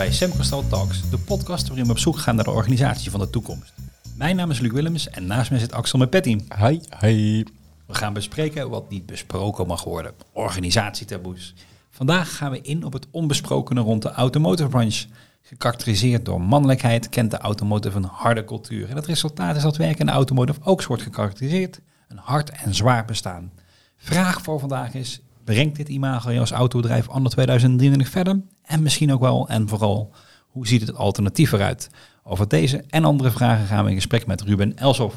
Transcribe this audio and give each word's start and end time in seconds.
bij 0.00 0.12
Semcostal 0.12 0.66
Talks, 0.66 1.10
de 1.10 1.18
podcast 1.18 1.68
waarin 1.68 1.84
we 1.84 1.90
op 1.90 1.98
zoek 1.98 2.18
gaan 2.18 2.34
naar 2.34 2.44
de 2.44 2.50
organisatie 2.50 3.10
van 3.10 3.20
de 3.20 3.30
toekomst. 3.30 3.72
Mijn 4.16 4.36
naam 4.36 4.50
is 4.50 4.58
Luc 4.58 4.72
Willems 4.72 5.10
en 5.10 5.26
naast 5.26 5.50
mij 5.50 5.58
zit 5.58 5.72
Axel 5.72 5.98
met 5.98 6.10
Petty. 6.10 6.38
Hi, 6.58 6.80
hi. 7.00 7.44
We 7.86 7.94
gaan 7.94 8.12
bespreken 8.12 8.70
wat 8.70 8.90
niet 8.90 9.06
besproken 9.06 9.66
mag 9.66 9.84
worden, 9.84 10.12
organisatietaboes. 10.32 11.54
Vandaag 11.90 12.36
gaan 12.36 12.50
we 12.50 12.60
in 12.60 12.84
op 12.84 12.92
het 12.92 13.06
onbesprokene 13.10 13.80
rond 13.80 14.02
de 14.02 14.10
automotive 14.10 14.68
branche. 14.68 15.06
Gekarakteriseerd 15.42 16.24
door 16.24 16.40
mannelijkheid 16.40 17.08
kent 17.08 17.30
de 17.30 17.38
automotive 17.38 17.96
een 17.96 18.08
harde 18.12 18.44
cultuur. 18.44 18.88
En 18.88 18.96
het 18.96 19.06
resultaat 19.06 19.56
is 19.56 19.62
dat 19.62 19.76
werk 19.76 19.98
in 19.98 20.06
de 20.06 20.12
automotive 20.12 20.60
ook 20.62 20.84
wordt 20.84 21.02
gekarakteriseerd 21.02 21.80
een 22.08 22.20
hard 22.22 22.50
en 22.50 22.74
zwaar 22.74 23.04
bestaan. 23.04 23.52
Vraag 23.96 24.42
voor 24.42 24.60
vandaag 24.60 24.94
is, 24.94 25.20
brengt 25.44 25.76
dit 25.76 25.88
imago 25.88 26.38
als 26.38 26.50
autobedrijf 26.50 27.08
anno 27.08 27.28
2023 27.28 28.08
verder? 28.08 28.40
En 28.70 28.82
misschien 28.82 29.12
ook 29.12 29.20
wel 29.20 29.48
en 29.48 29.68
vooral, 29.68 30.10
hoe 30.46 30.66
ziet 30.66 30.80
het 30.80 30.94
alternatief 30.94 31.52
eruit? 31.52 31.90
Over 32.22 32.48
deze 32.48 32.84
en 32.88 33.04
andere 33.04 33.30
vragen 33.30 33.66
gaan 33.66 33.84
we 33.84 33.90
in 33.90 33.96
gesprek 33.96 34.26
met 34.26 34.40
Ruben 34.40 34.76
Elshoff. 34.76 35.16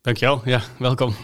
Dankjewel, 0.00 0.40
ja, 0.44 0.62
welkom. 0.78 1.14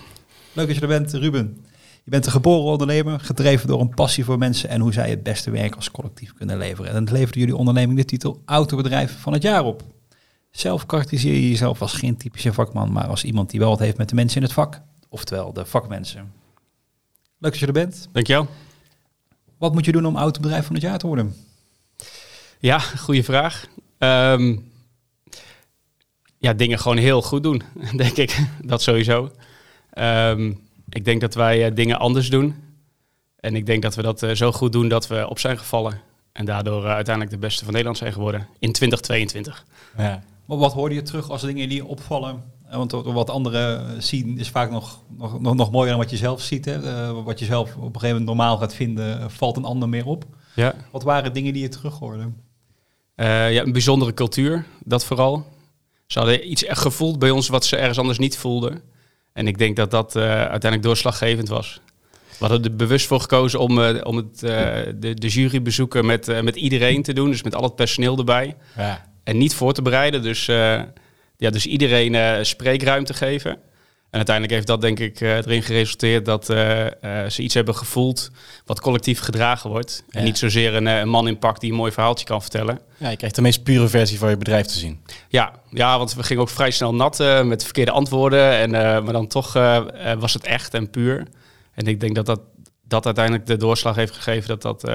Leuk 0.52 0.66
dat 0.66 0.76
je 0.76 0.82
er 0.82 0.88
bent, 0.88 1.12
Ruben. 1.12 1.64
Je 2.04 2.10
bent 2.10 2.26
een 2.26 2.32
geboren 2.32 2.70
ondernemer, 2.70 3.20
gedreven 3.20 3.68
door 3.68 3.80
een 3.80 3.94
passie 3.94 4.24
voor 4.24 4.38
mensen 4.38 4.68
en 4.68 4.80
hoe 4.80 4.92
zij 4.92 5.10
het 5.10 5.22
beste 5.22 5.50
werk 5.50 5.74
als 5.74 5.90
collectief 5.90 6.34
kunnen 6.34 6.58
leveren. 6.58 6.90
En 6.90 7.00
het 7.00 7.10
leverde 7.10 7.38
jullie 7.38 7.56
onderneming 7.56 7.98
de 7.98 8.04
titel 8.04 8.42
Autobedrijf 8.44 9.20
van 9.20 9.32
het 9.32 9.42
jaar 9.42 9.64
op. 9.64 9.82
Zelf 10.50 10.86
karakteriseer 10.86 11.34
je 11.34 11.48
jezelf 11.48 11.82
als 11.82 11.92
geen 11.92 12.16
typische 12.16 12.52
vakman, 12.52 12.92
maar 12.92 13.06
als 13.06 13.24
iemand 13.24 13.50
die 13.50 13.60
wel 13.60 13.70
wat 13.70 13.78
heeft 13.78 13.96
met 13.98 14.08
de 14.08 14.14
mensen 14.14 14.36
in 14.36 14.42
het 14.42 14.52
vak, 14.52 14.80
oftewel 15.08 15.52
de 15.52 15.66
vakmensen. 15.66 16.32
Leuk 17.38 17.52
dat 17.52 17.58
je 17.58 17.66
er 17.66 17.72
bent. 17.72 18.08
Dankjewel. 18.12 18.48
Wat 19.58 19.72
moet 19.72 19.84
je 19.84 19.92
doen 19.92 20.06
om 20.06 20.16
autobedrijf 20.16 20.66
van 20.66 20.74
het 20.74 20.84
jaar 20.84 20.98
te 20.98 21.06
worden? 21.06 21.34
Ja, 22.58 22.78
goede 22.78 23.22
vraag. 23.22 23.66
Ehm, 23.98 24.56
ja, 26.38 26.52
dingen 26.52 26.78
gewoon 26.78 26.96
heel 26.96 27.22
goed 27.22 27.42
doen, 27.42 27.62
denk 27.96 28.16
ik. 28.16 28.38
Dat 28.62 28.82
sowieso. 28.82 29.30
Ehm, 29.90 30.52
ik 30.88 31.04
denk 31.04 31.20
dat 31.20 31.34
wij 31.34 31.68
uh, 31.68 31.74
dingen 31.74 31.98
anders 31.98 32.30
doen. 32.30 32.54
En 33.40 33.56
ik 33.56 33.66
denk 33.66 33.82
dat 33.82 33.94
we 33.94 34.02
dat 34.02 34.22
uh, 34.22 34.30
zo 34.30 34.52
goed 34.52 34.72
doen 34.72 34.88
dat 34.88 35.06
we 35.06 35.28
op 35.28 35.38
zijn 35.38 35.58
gevallen. 35.58 36.00
En 36.32 36.44
daardoor 36.44 36.84
uh, 36.84 36.90
uiteindelijk 36.90 37.34
de 37.34 37.40
beste 37.40 37.62
van 37.62 37.72
Nederland 37.72 37.98
zijn 37.98 38.12
geworden 38.12 38.48
in 38.58 38.72
2022. 38.72 39.64
Ja. 39.96 40.22
Maar 40.44 40.58
wat 40.58 40.72
hoorde 40.72 40.94
je 40.94 41.02
terug 41.02 41.30
als 41.30 41.42
dingen 41.42 41.68
die 41.68 41.84
opvallen? 41.84 42.42
Want 42.70 42.92
wat 42.92 43.30
anderen 43.30 44.02
zien 44.02 44.38
is 44.38 44.48
vaak 44.48 44.70
nog, 44.70 45.02
nog, 45.16 45.40
nog, 45.40 45.54
nog 45.54 45.70
mooier 45.70 45.90
dan 45.90 45.98
wat 45.98 46.10
je 46.10 46.16
zelf 46.16 46.42
ziet. 46.42 46.64
Hè? 46.64 46.82
Uh, 46.82 47.24
wat 47.24 47.38
je 47.38 47.44
zelf 47.44 47.68
op 47.68 47.76
een 47.76 47.82
gegeven 47.82 48.08
moment 48.08 48.26
normaal 48.26 48.56
gaat 48.56 48.74
vinden, 48.74 49.30
valt 49.30 49.56
een 49.56 49.64
ander 49.64 49.88
meer 49.88 50.06
op. 50.06 50.24
Ja. 50.54 50.74
Wat 50.90 51.02
waren 51.02 51.32
dingen 51.32 51.52
die 51.52 51.62
je 51.62 51.68
terug 51.68 51.98
hoorde? 51.98 52.22
Uh, 53.16 53.52
ja, 53.52 53.62
een 53.62 53.72
bijzondere 53.72 54.14
cultuur, 54.14 54.64
dat 54.84 55.04
vooral. 55.04 55.46
Ze 56.06 56.18
hadden 56.18 56.50
iets 56.50 56.64
echt 56.64 56.80
gevoeld 56.80 57.18
bij 57.18 57.30
ons 57.30 57.48
wat 57.48 57.64
ze 57.64 57.76
ergens 57.76 57.98
anders 57.98 58.18
niet 58.18 58.38
voelden. 58.38 58.82
En 59.32 59.46
ik 59.46 59.58
denk 59.58 59.76
dat 59.76 59.90
dat 59.90 60.16
uh, 60.16 60.22
uiteindelijk 60.22 60.82
doorslaggevend 60.82 61.48
was. 61.48 61.80
We 62.38 62.46
hadden 62.46 62.64
er 62.64 62.76
bewust 62.76 63.06
voor 63.06 63.20
gekozen 63.20 63.60
om, 63.60 63.78
uh, 63.78 64.00
om 64.02 64.16
het, 64.16 64.38
de, 64.38 65.14
de 65.14 65.28
jurybezoeken 65.28 66.06
met, 66.06 66.42
met 66.42 66.56
iedereen 66.56 67.02
te 67.02 67.12
doen. 67.12 67.30
Dus 67.30 67.42
met 67.42 67.54
al 67.54 67.62
het 67.62 67.76
personeel 67.76 68.18
erbij. 68.18 68.56
Ja. 68.76 69.10
En 69.24 69.38
niet 69.38 69.54
voor 69.54 69.72
te 69.72 69.82
bereiden. 69.82 70.22
Dus, 70.22 70.50
ja, 71.38 71.50
dus 71.50 71.66
iedereen 71.66 72.46
spreekruimte 72.46 73.14
geven. 73.14 73.50
En 74.10 74.16
uiteindelijk 74.16 74.54
heeft 74.54 74.66
dat 74.66 74.80
denk 74.80 74.98
ik 74.98 75.20
erin 75.20 75.62
geresulteerd 75.62 76.24
dat 76.24 76.44
ze 77.28 77.36
iets 77.36 77.54
hebben 77.54 77.74
gevoeld 77.74 78.30
wat 78.64 78.80
collectief 78.80 79.20
gedragen 79.20 79.70
wordt. 79.70 80.04
Ja. 80.10 80.18
En 80.18 80.24
niet 80.24 80.38
zozeer 80.38 80.74
een, 80.74 80.86
een, 80.86 81.08
man 81.08 81.28
in 81.28 81.38
pak 81.38 81.60
die 81.60 81.70
een 81.70 81.76
mooi 81.76 81.92
verhaaltje 81.92 82.26
kan 82.26 82.40
vertellen. 82.40 82.80
Ja, 82.96 83.08
je 83.08 83.16
krijgt 83.16 83.36
de 83.36 83.42
meest 83.42 83.62
pure 83.62 83.88
versie 83.88 84.18
van 84.18 84.30
je 84.30 84.36
bedrijf 84.36 84.66
te 84.66 84.78
zien. 84.78 85.00
Ja, 85.28 85.52
ja 85.70 85.98
want 85.98 86.14
we 86.14 86.22
gingen 86.22 86.42
ook 86.42 86.48
vrij 86.48 86.70
snel 86.70 86.94
nat 86.94 87.18
met 87.44 87.64
verkeerde 87.64 87.90
antwoorden. 87.90 88.52
En, 88.52 88.70
maar 89.04 89.12
dan 89.12 89.26
toch 89.26 89.52
was 90.18 90.34
het 90.34 90.44
echt 90.44 90.74
en 90.74 90.90
puur. 90.90 91.26
En 91.74 91.86
ik 91.86 92.00
denk 92.00 92.14
dat 92.14 92.26
dat, 92.26 92.40
dat 92.84 93.04
uiteindelijk 93.06 93.46
de 93.46 93.56
doorslag 93.56 93.96
heeft 93.96 94.14
gegeven 94.14 94.48
dat 94.48 94.62
dat, 94.62 94.90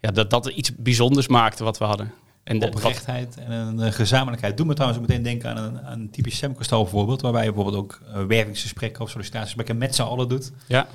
ja, 0.00 0.10
dat, 0.10 0.30
dat 0.30 0.46
iets 0.46 0.76
bijzonders 0.76 1.28
maakte 1.28 1.64
wat 1.64 1.78
we 1.78 1.84
hadden. 1.84 2.12
En 2.44 2.58
de 2.58 2.66
oprechtheid 2.66 3.36
en 3.36 3.78
een 3.78 3.92
gezamenlijkheid. 3.92 4.56
Doe 4.56 4.66
me 4.66 4.74
trouwens 4.74 5.00
ook 5.00 5.06
meteen 5.08 5.22
denken 5.24 5.50
aan 5.50 5.64
een, 5.64 5.80
aan 5.80 6.00
een 6.00 6.10
typisch 6.10 6.36
Semcostal 6.36 6.82
bijvoorbeeld, 6.82 7.20
waarbij 7.20 7.44
je 7.44 7.52
bijvoorbeeld 7.52 7.82
ook 7.82 8.00
uh, 8.08 8.24
wervingsgesprekken 8.24 9.02
of 9.02 9.10
sollicitatiegesprekken 9.10 9.78
met 9.78 9.94
z'n 9.94 10.02
allen 10.02 10.28
doet. 10.28 10.52
Ja. 10.66 10.86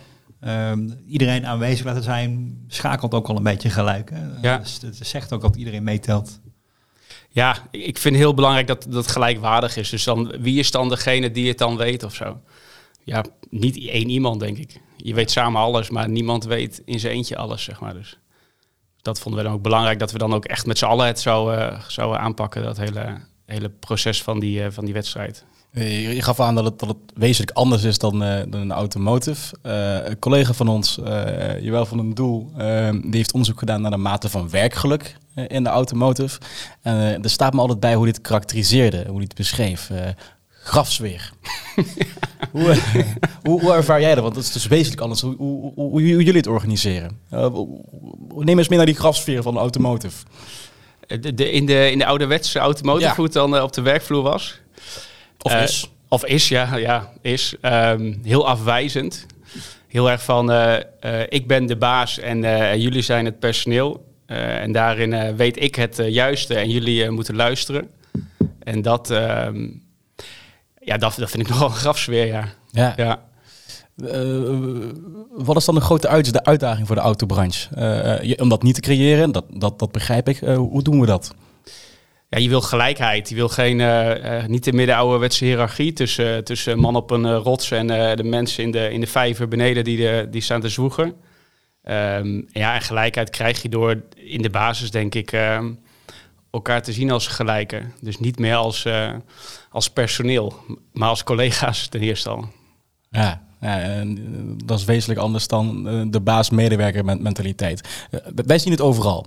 Um, 0.72 1.00
iedereen 1.08 1.46
aanwezig 1.46 1.86
laten 1.86 2.04
zijn, 2.04 2.58
schakelt 2.68 3.14
ook 3.14 3.28
al 3.28 3.38
een 3.38 3.44
beetje 3.44 3.70
gelijk. 3.70 4.10
Hè? 4.10 4.22
Ja. 4.42 4.58
Dus 4.58 4.80
het 4.82 5.00
zegt 5.02 5.34
ook 5.34 5.42
dat 5.42 5.56
iedereen 5.56 5.84
meetelt. 5.84 6.40
Ja, 7.30 7.68
ik 7.72 7.98
vind 7.98 8.16
heel 8.16 8.34
belangrijk 8.34 8.68
dat 8.68 8.86
dat 8.90 9.08
gelijkwaardig 9.08 9.78
is. 9.78 9.90
Dus 9.90 10.04
dan, 10.04 10.34
wie 10.40 10.60
is 10.60 10.72
dan 10.72 10.90
degene 10.90 11.32
die 11.32 11.48
het 11.48 11.58
dan 11.58 11.78
weet 11.78 12.04
of 12.04 12.16
zo? 12.16 12.42
Ja, 13.04 13.26
niet 13.50 13.88
één 13.88 14.10
iemand, 14.10 14.40
denk 14.40 14.58
ik. 14.58 14.82
Je 14.98 15.14
weet 15.14 15.32
samen 15.32 15.62
alles, 15.62 15.90
maar 15.90 16.10
niemand 16.10 16.46
weet 16.46 16.82
in 16.86 17.00
zijn 17.00 17.14
eentje 17.14 17.38
alles, 17.38 17.64
zeg 17.64 17.80
maar. 17.80 17.94
Dus 17.94 18.18
dat 19.02 19.20
vonden 19.20 19.42
we 19.42 19.48
dan 19.48 19.56
ook 19.56 19.64
belangrijk, 19.64 20.00
dat 20.00 20.12
we 20.12 20.18
dan 20.18 20.34
ook 20.34 20.46
echt 20.46 20.66
met 20.66 20.78
z'n 20.78 20.86
allen 20.86 21.08
het 21.08 21.20
zouden, 21.20 21.82
zouden 21.88 22.20
aanpakken, 22.20 22.64
dat 22.64 22.78
hele, 22.78 23.18
hele 23.46 23.70
proces 23.70 24.24
van 24.24 24.40
die, 24.40 24.72
van 24.72 24.86
die 24.86 24.94
wedstrijd. 24.94 25.46
Je, 25.72 26.22
gaf 26.22 26.40
aan 26.40 26.56
dat 26.56 26.66
het, 26.66 26.96
wezenlijk 27.14 27.58
anders 27.58 27.84
is 27.84 27.98
dan, 27.98 28.24
uh, 28.24 28.40
dan 28.48 28.62
een 28.62 28.72
automotive. 28.72 29.56
Uh, 29.64 30.10
een 30.10 30.20
collega 30.20 30.54
van 30.54 30.68
ons, 30.68 30.98
uh, 30.98 31.62
Jawel 31.62 31.86
van 31.86 32.00
een 32.00 32.14
Doel, 32.14 32.52
die 32.92 33.16
heeft 33.16 33.34
onderzoek 33.34 33.60
gedaan 33.60 33.82
naar 33.82 33.92
de 33.92 33.98
mate 33.98 34.30
van 34.30 34.50
werkgeluk 34.50 35.18
in 35.48 35.64
de 35.64 35.70
automotive. 35.70 36.40
En 36.82 37.24
er 37.24 37.30
staat 37.30 37.54
me 37.54 37.60
altijd 37.60 37.80
bij 37.80 37.96
hoe 37.96 38.06
dit 38.06 38.22
karakteriseerde, 38.22 39.04
hoe 39.08 39.16
hij 39.16 39.24
het 39.24 39.36
beschreef. 39.36 39.92
Grafsfeer. 40.64 41.32
hoe, 42.52 42.78
hoe, 43.44 43.62
hoe, 43.62 43.74
ervaar 43.74 44.02
jij 44.02 44.14
dat? 44.16 44.24
Want 44.24 44.36
dat 44.36 44.44
is 44.44 44.52
dus 44.52 44.68
wezenlijk 44.68 45.02
anders 45.02 45.22
hoe, 45.22 45.36
hoe, 45.36 45.74
hoe 45.76 46.02
jullie 46.02 46.34
het 46.34 46.48
organiseren. 46.48 47.20
neem 48.36 48.58
eens 48.58 48.68
mee 48.68 48.78
naar 48.78 48.88
die 48.88 48.96
grafsfeer 48.96 49.42
van 49.42 49.54
de 49.54 49.60
automotive. 49.60 50.26
De, 51.08 51.34
de, 51.34 51.52
in, 51.52 51.66
de, 51.66 51.92
in 51.92 51.98
de 51.98 52.06
ouderwetse 52.06 52.60
automotive, 52.60 53.10
ja. 53.10 53.16
hoe 53.16 53.24
het 53.24 53.34
dan 53.34 53.62
op 53.62 53.74
de 53.74 53.82
werkvloer 53.82 54.22
was? 54.22 54.60
Of 55.42 55.54
uh, 55.54 55.64
is. 55.64 55.90
Of 56.08 56.26
is, 56.26 56.48
ja. 56.48 56.76
ja 56.76 57.12
is. 57.22 57.56
Um, 57.62 58.20
heel 58.24 58.48
afwijzend. 58.48 59.26
Heel 59.88 60.10
erg 60.10 60.24
van, 60.24 60.52
ik 61.30 61.48
ben 61.48 61.66
de 61.66 61.76
baas 61.76 62.20
en 62.20 62.40
jullie 62.80 63.02
zijn 63.02 63.26
het 63.26 63.40
personeel. 63.40 64.06
en 64.26 64.72
daarin 64.72 65.36
weet 65.36 65.62
ik 65.62 65.76
het 65.76 66.02
juiste 66.08 66.56
en 66.56 66.70
jullie 66.70 67.10
moeten 67.10 67.36
luisteren. 67.36 67.90
En 68.60 68.82
dat, 68.82 69.10
um, 69.10 69.82
ja, 70.90 70.98
dat, 70.98 71.16
dat 71.18 71.30
vind 71.30 71.44
ik 71.44 71.50
nogal 71.54 71.68
een 71.68 71.74
grafsfeer, 71.74 72.26
ja. 72.26 72.48
Ja. 72.72 72.94
ja. 72.96 73.22
wat 75.30 75.56
is 75.56 75.66
dan 75.66 75.76
de 75.76 75.82
grote 75.82 76.08
uit, 76.08 76.34
de 76.34 76.44
uitdaging 76.44 76.88
voor 76.88 76.96
de 76.96 77.02
autobranche? 77.02 77.68
om 78.38 78.50
dat 78.50 78.64
niet 78.64 78.76
te 78.76 78.82
creëren, 78.82 79.32
dat, 79.32 79.46
dat, 79.50 79.80
dat 79.80 79.92
begrijp 79.92 80.30
ik. 80.30 80.40
hoe 80.40 80.84
doen 80.84 81.00
we 81.00 81.06
dat? 81.06 81.36
Ja, 82.30 82.40
je 82.40 82.50
wil 82.50 82.62
gelijkheid. 82.62 83.30
Je 83.30 83.36
wil 83.36 83.50
geen, 83.50 83.78
niet 84.48 84.64
de 84.64 84.74
middenouderwetse 84.74 85.46
hiërarchie 85.46 85.94
tussen, 85.94 86.44
tussen 86.44 86.80
man 86.80 86.96
op 86.96 87.12
een 87.12 87.36
rots 87.36 87.72
en 87.72 87.88
de 88.16 88.24
mensen 88.24 88.64
in 88.64 88.72
de, 88.72 88.90
in 88.92 89.00
de 89.00 89.08
vijver 89.08 89.48
beneden 89.48 89.84
die, 89.84 89.98
de, 89.98 90.28
die 90.30 90.42
staan 90.42 90.62
te 90.62 90.70
zwoegen. 90.70 91.16
Um, 91.84 92.48
ja, 92.52 92.74
en 92.76 92.82
gelijkheid 92.82 93.30
krijg 93.30 93.62
je 93.62 93.70
door 93.70 94.02
in 94.16 94.42
de 94.42 94.50
basis, 94.50 94.92
denk 94.92 95.16
ik, 95.16 95.32
um, 95.32 95.80
elkaar 96.52 96.82
te 96.82 96.94
zien 96.94 97.12
als 97.12 97.28
gelijken. 97.28 97.94
Dus 98.02 98.20
niet 98.20 98.40
meer 98.40 98.56
als, 98.56 98.88
als 99.72 99.90
personeel, 99.90 100.54
maar 100.94 101.10
als 101.10 101.24
collega's 101.24 101.88
ten 101.88 102.02
eerste 102.02 102.30
al. 102.30 102.48
Ja, 103.10 103.42
ja, 103.62 104.04
dat 104.66 104.80
is 104.80 104.86
wezenlijk 104.86 105.20
anders 105.20 105.48
dan 105.48 105.84
de 106.12 106.20
baas-medewerker 106.22 107.06
mentaliteit. 107.06 108.08
wij 108.36 108.60
zien 108.60 108.72
het 108.72 108.82
overal. 108.82 109.26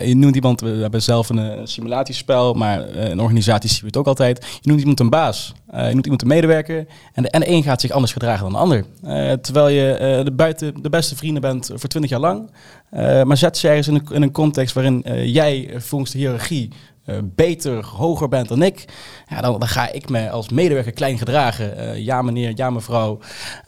Je 0.00 0.14
noemt 0.16 0.34
iemand, 0.34 0.60
we 0.60 0.68
hebben 0.68 1.02
zelf 1.02 1.28
een, 1.28 1.68
simulatiespel, 1.68 2.54
maar 2.54 2.88
in 2.88 3.20
organisaties 3.20 3.70
zien 3.70 3.80
we 3.80 3.86
het 3.86 3.96
ook 3.96 4.06
altijd. 4.06 4.46
Je 4.60 4.68
noemt 4.68 4.80
iemand 4.80 5.00
een 5.00 5.10
baas, 5.10 5.52
je 5.72 5.90
noemt 5.90 6.04
iemand 6.04 6.22
een 6.22 6.28
medewerker 6.28 6.86
en 7.12 7.22
de, 7.22 7.30
en 7.30 7.50
een 7.50 7.62
gaat 7.62 7.80
zich 7.80 7.90
anders 7.90 8.12
gedragen 8.12 8.42
dan 8.42 8.52
de 8.52 8.58
ander. 8.58 8.84
Terwijl 9.40 9.68
je 9.68 10.20
de, 10.24 10.32
buiten, 10.32 10.82
de 10.82 10.90
beste 10.90 11.16
vrienden 11.16 11.42
bent 11.42 11.70
voor 11.74 11.88
twintig 11.88 12.10
jaar 12.10 12.20
lang, 12.20 12.50
maar 13.24 13.36
zet 13.36 13.60
je 13.60 13.68
ergens 13.68 13.88
in 13.88 13.94
een, 13.94 14.14
in 14.14 14.22
een 14.22 14.32
context 14.32 14.74
waarin 14.74 15.02
jij 15.24 15.74
volgens 15.78 16.10
de 16.10 16.18
hiërarchie 16.18 16.70
uh, 17.06 17.16
beter, 17.22 17.84
hoger 17.84 18.28
bent 18.28 18.48
dan 18.48 18.62
ik, 18.62 18.84
ja, 19.28 19.40
dan, 19.40 19.58
dan 19.58 19.68
ga 19.68 19.92
ik 19.92 20.08
me 20.08 20.30
als 20.30 20.48
medewerker 20.48 20.92
klein 20.92 21.18
gedragen. 21.18 21.78
Uh, 21.78 21.98
ja 21.98 22.22
meneer, 22.22 22.52
ja 22.54 22.70
mevrouw, 22.70 23.18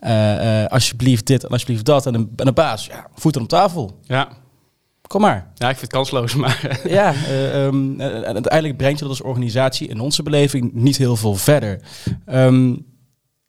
uh, 0.00 0.64
alsjeblieft 0.66 1.26
dit 1.26 1.44
en 1.44 1.50
alsjeblieft 1.50 1.84
dat. 1.84 2.06
En 2.06 2.14
een, 2.14 2.32
en 2.36 2.46
een 2.46 2.54
baas, 2.54 2.86
ja, 2.86 3.06
voeten 3.14 3.42
op 3.42 3.48
tafel. 3.48 3.98
Ja. 4.02 4.28
Kom 5.06 5.20
maar. 5.20 5.50
Ja, 5.54 5.68
ik 5.68 5.76
vind 5.76 5.80
het 5.80 5.90
kansloos, 5.90 6.34
maar... 6.44 6.80
ja, 6.88 7.14
um, 7.64 8.00
en 8.00 8.24
uiteindelijk 8.24 8.76
brengt 8.76 8.98
je 8.98 9.04
dat 9.04 9.18
als 9.18 9.22
organisatie 9.22 9.88
in 9.88 10.00
onze 10.00 10.22
beleving 10.22 10.72
niet 10.72 10.96
heel 10.96 11.16
veel 11.16 11.34
verder. 11.34 11.80
Um, 12.26 12.86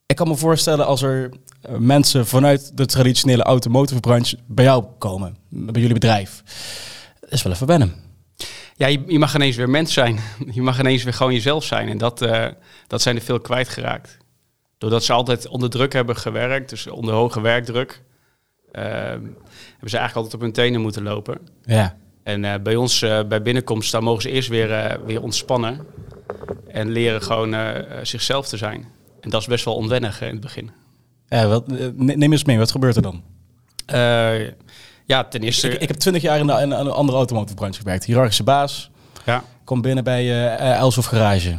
ik 0.05 0.15
kan 0.15 0.27
me 0.27 0.35
voorstellen 0.35 0.85
als 0.85 1.01
er 1.01 1.33
mensen 1.77 2.27
vanuit 2.27 2.77
de 2.77 2.85
traditionele 2.85 3.43
automotive 3.43 3.99
branche 3.99 4.37
bij 4.45 4.65
jou 4.65 4.85
komen, 4.97 5.37
bij 5.49 5.81
jullie 5.81 5.93
bedrijf. 5.93 6.43
Dat 7.19 7.31
is 7.31 7.43
wel 7.43 7.53
even 7.53 7.67
wennen. 7.67 7.93
Ja, 8.75 8.87
je, 8.87 9.03
je 9.07 9.19
mag 9.19 9.35
ineens 9.35 9.55
weer 9.55 9.69
mens 9.69 9.93
zijn. 9.93 10.19
Je 10.51 10.61
mag 10.61 10.79
ineens 10.79 11.03
weer 11.03 11.13
gewoon 11.13 11.33
jezelf 11.33 11.63
zijn. 11.63 11.89
En 11.89 11.97
dat, 11.97 12.21
eh, 12.21 12.47
dat 12.87 13.01
zijn 13.01 13.15
er 13.15 13.21
veel 13.21 13.39
kwijtgeraakt. 13.39 14.17
Doordat 14.77 15.03
ze 15.03 15.13
altijd 15.13 15.47
onder 15.47 15.69
druk 15.69 15.93
hebben 15.93 16.15
gewerkt, 16.15 16.69
dus 16.69 16.87
onder 16.87 17.13
hoge 17.13 17.41
werkdruk, 17.41 18.03
eh, 18.71 18.83
hebben 18.83 19.35
ze 19.89 19.97
eigenlijk 19.97 20.15
altijd 20.15 20.33
op 20.33 20.41
hun 20.41 20.51
tenen 20.51 20.81
moeten 20.81 21.03
lopen. 21.03 21.39
Ja. 21.63 21.97
En 22.23 22.45
eh, 22.45 22.59
bij 22.61 22.75
ons, 22.75 23.01
eh, 23.01 23.23
bij 23.23 23.41
binnenkomst, 23.41 23.91
dan 23.91 24.03
mogen 24.03 24.21
ze 24.21 24.29
eerst 24.29 24.49
weer, 24.49 24.73
eh, 24.73 25.05
weer 25.05 25.21
ontspannen. 25.21 25.85
En 26.67 26.89
leren 26.89 27.21
gewoon 27.21 27.53
eh, 27.53 27.77
eh, 27.77 27.85
zichzelf 28.05 28.47
te 28.47 28.57
zijn. 28.57 28.85
En 29.21 29.29
dat 29.29 29.41
is 29.41 29.47
best 29.47 29.65
wel 29.65 29.75
onwennig 29.75 30.21
eh, 30.21 30.27
in 30.27 30.33
het 30.33 30.43
begin. 30.43 30.71
Ja, 31.29 31.47
wat, 31.47 31.71
eh, 31.71 31.87
ne- 31.95 32.15
neem 32.15 32.31
eens 32.31 32.43
mee, 32.43 32.57
wat 32.57 32.71
gebeurt 32.71 32.95
er 32.95 33.01
dan? 33.01 33.23
Eh, 33.85 34.47
ja, 35.05 35.23
ten 35.23 35.41
eerste... 35.41 35.69
Ik, 35.69 35.81
ik 35.81 35.87
heb 35.87 35.97
twintig 35.97 36.21
jaar 36.21 36.39
in, 36.39 36.47
de, 36.47 36.53
in 36.53 36.71
een 36.71 36.89
andere 36.91 37.17
automotive 37.17 37.55
branche 37.55 37.79
gewerkt. 37.79 38.05
Hierarchische 38.05 38.43
baas, 38.43 38.89
ja. 39.25 39.43
kom 39.63 39.81
binnen 39.81 40.03
bij 40.03 40.55
eh 40.57 40.77
Els 40.77 40.97
of 40.97 41.05
Garage. 41.05 41.57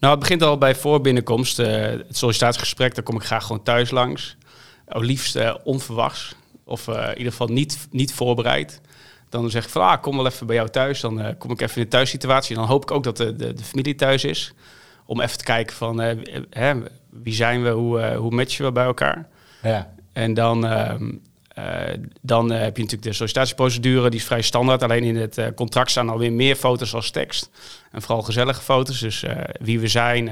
Nou, 0.00 0.12
het 0.12 0.18
begint 0.20 0.42
al 0.42 0.58
bij 0.58 0.74
voorbinnenkomst. 0.74 1.58
eh 1.58 1.82
het 1.82 2.16
sollicitatiegesprek, 2.16 2.94
daar 2.94 3.04
kom 3.04 3.16
ik 3.16 3.22
graag 3.22 3.44
gewoon 3.46 3.62
thuis 3.62 3.90
langs. 3.90 4.36
Oh, 4.88 5.02
liefst 5.02 5.36
eh, 5.36 5.54
onverwachts. 5.64 6.34
Of 6.64 6.88
eh, 6.88 6.94
in 7.08 7.16
ieder 7.16 7.32
geval 7.32 7.46
niet, 7.46 7.88
niet 7.90 8.14
voorbereid. 8.14 8.80
Dan 9.28 9.50
zeg 9.50 9.64
ik 9.64 9.70
van, 9.70 9.82
ah, 9.82 10.02
kom 10.02 10.16
wel 10.16 10.26
even 10.26 10.46
bij 10.46 10.56
jou 10.56 10.68
thuis. 10.68 11.00
Dan 11.00 11.20
eh, 11.20 11.34
kom 11.38 11.50
ik 11.50 11.60
even 11.60 11.76
in 11.76 11.82
de 11.82 11.88
thuissituatie. 11.88 12.54
En 12.54 12.60
dan 12.60 12.70
hoop 12.70 12.82
ik 12.82 12.90
ook 12.90 13.04
dat 13.04 13.16
de, 13.16 13.36
de, 13.36 13.54
de 13.54 13.64
familie 13.64 13.94
thuis 13.94 14.24
is. 14.24 14.52
Om 15.08 15.20
even 15.20 15.38
te 15.38 15.44
kijken 15.44 15.76
van, 15.76 16.00
eh, 16.00 16.14
wie- 16.16 16.46
hè, 16.50 16.74
wie 17.10 17.34
zijn 17.34 17.62
we, 17.62 17.68
hoe, 17.68 18.00
eh, 18.00 18.16
hoe 18.16 18.30
matchen 18.30 18.64
we 18.64 18.72
bij 18.72 18.84
elkaar. 18.84 19.28
Ja. 19.62 19.94
En 20.12 20.34
dan, 20.34 20.66
ehm, 20.66 21.10
eh, 21.48 21.94
dan 22.20 22.50
heb 22.50 22.76
je 22.76 22.82
natuurlijk 22.82 23.02
de 23.10 23.12
sollicitatieprocedure, 23.12 24.10
die 24.10 24.18
is 24.20 24.26
vrij 24.26 24.42
standaard. 24.42 24.82
Alleen 24.82 25.04
in 25.04 25.16
het 25.16 25.52
contract 25.54 25.90
staan 25.90 26.08
alweer 26.08 26.32
meer 26.32 26.56
foto's 26.56 26.94
als 26.94 27.10
tekst. 27.10 27.50
En 27.92 28.02
vooral 28.02 28.22
gezellige 28.22 28.60
foto's, 28.60 29.00
dus 29.00 29.24
wie 29.60 29.80
we 29.80 29.88
zijn, 29.88 30.30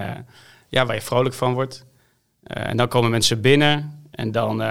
ja, 0.69 0.87
waar 0.87 0.95
je 0.95 1.01
vrolijk 1.03 1.35
van 1.35 1.55
wordt. 1.55 1.85
En 2.43 2.77
dan 2.77 2.89
komen 2.89 3.11
mensen 3.11 3.41
binnen 3.41 4.03
en 4.11 4.33
dan, 4.33 4.63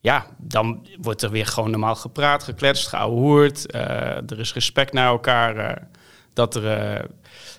ja, 0.00 0.26
dan 0.38 0.86
wordt 1.00 1.22
er 1.22 1.30
weer 1.30 1.46
gewoon 1.46 1.70
normaal 1.70 1.94
gepraat, 1.94 2.42
gekletst, 2.42 2.86
geouwehoerd. 2.88 3.70
Eh 3.70 4.30
er 4.30 4.38
is 4.38 4.52
respect 4.54 4.92
naar 4.92 5.06
elkaar, 5.08 5.86
dat 6.32 6.54
er 6.54 7.06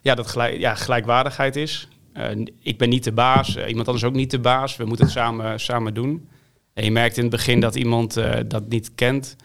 ja, 0.02 0.16
dat 0.16 0.28
gelijk, 0.28 0.58
ja, 0.58 0.76
gelijkwaardigheid 0.76 1.56
is. 1.56 1.88
Eh, 2.14 2.30
ik 2.60 2.78
ben 2.78 2.90
niet 2.90 3.04
de 3.04 3.12
baas, 3.12 3.56
eh, 3.56 3.68
iemand 3.68 3.88
anders 3.88 4.06
ook 4.06 4.14
niet 4.14 4.32
de 4.32 4.40
baas. 4.40 4.76
We 4.76 4.86
moeten 4.86 5.06
het 5.06 5.14
samen, 5.14 5.60
samen 5.60 5.94
doen. 5.94 6.30
En 6.74 6.84
je 6.84 6.92
merkt 6.92 7.18
in 7.18 7.24
het 7.24 7.32
begin 7.32 7.60
dat 7.60 7.76
iemand 7.76 8.18
eh, 8.18 8.40
dat 8.46 8.68
niet 8.70 8.92
kent, 8.96 9.36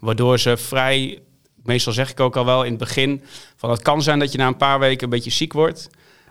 waardoor 0.00 0.38
ze 0.38 0.56
vrij, 0.56 1.18
meestal 1.62 1.92
zeg 1.92 2.10
ik 2.10 2.20
ook 2.20 2.36
al 2.36 2.44
wel 2.44 2.62
in 2.64 2.70
het 2.70 2.78
begin, 2.78 3.22
van 3.56 3.70
het 3.70 3.82
kan 3.82 4.02
zijn 4.02 4.18
dat 4.18 4.32
je 4.32 4.38
na 4.38 4.46
een 4.46 4.56
paar 4.56 4.78
weken 4.78 5.04
een 5.04 5.10
beetje 5.10 5.30
ziek 5.30 5.52
wordt. 5.52 5.88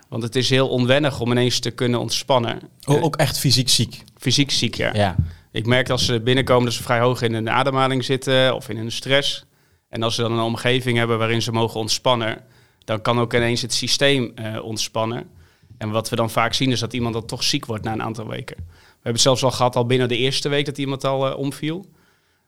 Want 0.08 0.22
het 0.22 0.36
is 0.36 0.50
heel 0.50 0.68
onwennig 0.68 1.20
om 1.20 1.30
ineens 1.30 1.58
te 1.58 1.70
kunnen 1.70 2.00
ontspannen. 2.00 2.60
Ook 2.84 3.16
echt 3.16 3.38
fysiek 3.38 3.68
ziek. 3.68 4.04
fysiek 4.18 4.50
ziek, 4.50 4.74
ja. 4.74 4.90
Ja. 4.94 5.16
Ik 5.52 5.66
merk 5.66 5.90
als 5.90 6.04
ze 6.04 6.20
binnenkomen 6.20 6.64
dat 6.64 6.74
ze 6.74 6.82
vrij 6.82 7.00
hoog 7.00 7.22
in 7.22 7.34
een 7.34 7.50
ademhaling 7.50 8.04
zitten 8.04 8.54
of 8.54 8.68
in 8.68 8.76
een 8.76 8.92
stress. 8.92 9.44
En 9.88 10.02
als 10.02 10.14
ze 10.14 10.22
dan 10.22 10.32
een 10.32 10.40
omgeving 10.40 10.98
hebben 10.98 11.18
waarin 11.18 11.42
ze 11.42 11.52
mogen 11.52 11.80
ontspannen, 11.80 12.44
dan 12.86 13.02
kan 13.02 13.20
ook 13.20 13.34
ineens 13.34 13.62
het 13.62 13.72
systeem 13.72 14.32
eh, 14.34 14.64
ontspannen. 14.64 15.30
En 15.78 15.90
wat 15.90 16.08
we 16.08 16.16
dan 16.16 16.30
vaak 16.30 16.54
zien 16.54 16.70
is 16.70 16.80
dat 16.80 16.92
iemand 16.92 17.14
dan 17.14 17.26
toch 17.26 17.42
ziek 17.42 17.66
wordt 17.66 17.84
na 17.84 17.92
een 17.92 18.02
aantal 18.02 18.26
weken. 18.26 18.56
We 18.56 18.72
hebben 18.92 19.12
het 19.12 19.20
zelfs 19.20 19.42
al 19.42 19.50
gehad 19.50 19.76
al 19.76 19.86
binnen 19.86 20.08
de 20.08 20.16
eerste 20.16 20.48
week 20.48 20.66
dat 20.66 20.78
iemand 20.78 21.04
al 21.04 21.30
eh, 21.30 21.38
omviel. 21.38 21.86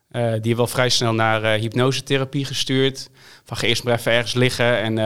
Eh, 0.09 0.21
die 0.21 0.29
hebben 0.29 0.55
wel 0.55 0.67
vrij 0.67 0.89
snel 0.89 1.13
naar 1.13 1.41
hypnosetherapie 1.41 2.45
gestuurd. 2.45 3.09
Van 3.43 3.57
ga 3.57 3.67
eerst 3.67 3.83
maar 3.83 3.97
even 3.97 4.11
ergens 4.11 4.33
liggen 4.33 4.77
en 4.79 4.99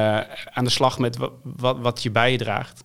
aan 0.54 0.64
de 0.64 0.70
slag 0.70 1.00
met 1.00 1.18
wa- 1.18 1.30
wat, 1.44 1.78
wat 1.80 2.04
je 2.04 2.12
bijdraagt. 2.12 2.84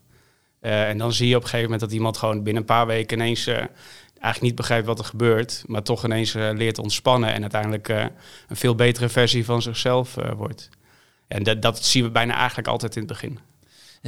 En 0.61 0.99
dan 0.99 1.13
zie 1.13 1.29
je 1.29 1.37
op 1.37 1.43
een 1.43 1.49
gegeven 1.49 1.71
moment 1.71 1.91
dat 1.91 1.99
iemand 1.99 2.17
gewoon 2.17 2.43
binnen 2.43 2.63
een 2.63 2.69
paar 2.69 2.87
weken 2.87 3.19
ineens 3.19 3.47
eigenlijk 3.47 4.41
niet 4.41 4.55
begrijpt 4.55 4.87
wat 4.87 4.99
er 4.99 5.05
gebeurt, 5.05 5.63
maar 5.67 5.83
toch 5.83 6.05
ineens 6.05 6.33
leert 6.33 6.79
ontspannen 6.79 7.33
en 7.33 7.41
uiteindelijk 7.41 7.89
een 7.89 8.11
veel 8.57 8.75
betere 8.75 9.09
versie 9.09 9.45
van 9.45 9.63
zichzelf 9.63 10.15
wordt. 10.37 10.69
En 11.29 11.43
dat, 11.43 11.63
dat 11.63 11.85
zien 11.85 12.05
we 12.05 12.11
bijna 12.11 12.35
eigenlijk 12.35 12.69
altijd 12.69 12.97
in 12.97 13.03
het 13.03 13.11
begin. 13.11 13.39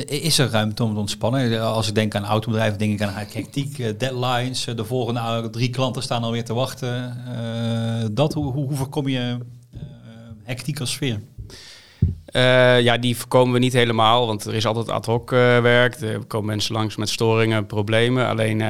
Is 0.06 0.38
er 0.38 0.50
ruimte 0.50 0.82
om 0.82 0.92
te 0.94 1.00
ontspannen? 1.00 1.62
Als 1.62 1.88
ik 1.88 1.94
denk 1.94 2.14
aan 2.14 2.24
autobedrijven, 2.24 2.78
denk 2.78 2.92
ik 2.92 3.02
aan 3.02 3.12
hectiek, 3.14 3.78
eh, 3.78 3.92
deadlines. 3.98 4.66
eh, 4.66 4.76
De 4.76 4.84
volgende 4.84 5.20
eh, 5.20 5.44
drie 5.44 5.70
klanten 5.70 6.02
staan 6.02 6.22
alweer 6.22 6.44
te 6.44 6.54
wachten. 6.54 7.16
Dat, 8.14 8.34
hoe, 8.34 8.52
hoe, 8.52 8.74
voorkom 8.74 9.08
je 9.08 9.38
eh 9.72 9.80
hectiek 10.44 10.80
als 10.80 10.90
sfeer? 10.92 11.20
Ja, 12.82 12.98
die 12.98 13.16
voorkomen 13.16 13.52
we 13.52 13.58
niet 13.58 13.72
helemaal, 13.72 14.26
want 14.26 14.44
er 14.44 14.54
is 14.54 14.66
altijd 14.66 14.88
ad 14.88 15.06
hoc 15.06 15.30
werk. 15.30 16.00
Er 16.00 16.24
komen 16.26 16.46
mensen 16.46 16.74
langs 16.74 16.96
met 16.96 17.08
storingen, 17.08 17.66
problemen. 17.66 18.26
Alleen 18.26 18.62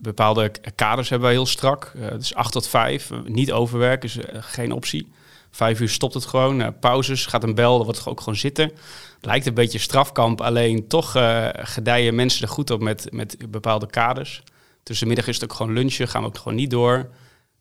bepaalde 0.00 0.50
kaders 0.74 1.08
hebben 1.08 1.28
we 1.28 1.34
heel 1.34 1.46
strak. 1.46 1.92
Dus 2.12 2.34
8 2.34 2.52
tot 2.52 2.68
5, 2.68 3.10
niet 3.24 3.52
overwerken 3.52 4.08
is 4.08 4.18
geen 4.32 4.72
optie. 4.72 5.12
Vijf 5.50 5.80
uur 5.80 5.88
stopt 5.88 6.14
het 6.14 6.26
gewoon. 6.26 6.60
Eh, 6.60 6.68
pauzes, 6.80 7.26
gaat 7.26 7.42
een 7.42 7.54
bel, 7.54 7.76
dan 7.76 7.84
wordt 7.84 7.98
het 7.98 8.08
ook 8.08 8.18
gewoon 8.18 8.36
zitten. 8.36 8.72
Lijkt 9.20 9.46
een 9.46 9.54
beetje 9.54 9.78
strafkamp, 9.78 10.40
alleen 10.40 10.88
toch 10.88 11.16
eh, 11.16 11.48
gedijen 11.52 12.14
mensen 12.14 12.42
er 12.42 12.48
goed 12.48 12.70
op 12.70 12.80
met, 12.80 13.06
met 13.12 13.36
bepaalde 13.50 13.86
kaders. 13.86 14.42
Tussen 14.82 15.06
middag 15.06 15.26
is 15.26 15.34
het 15.34 15.44
ook 15.44 15.56
gewoon 15.56 15.72
lunchen, 15.72 16.08
gaan 16.08 16.22
we 16.22 16.28
ook 16.28 16.38
gewoon 16.38 16.54
niet 16.54 16.70
door. 16.70 17.10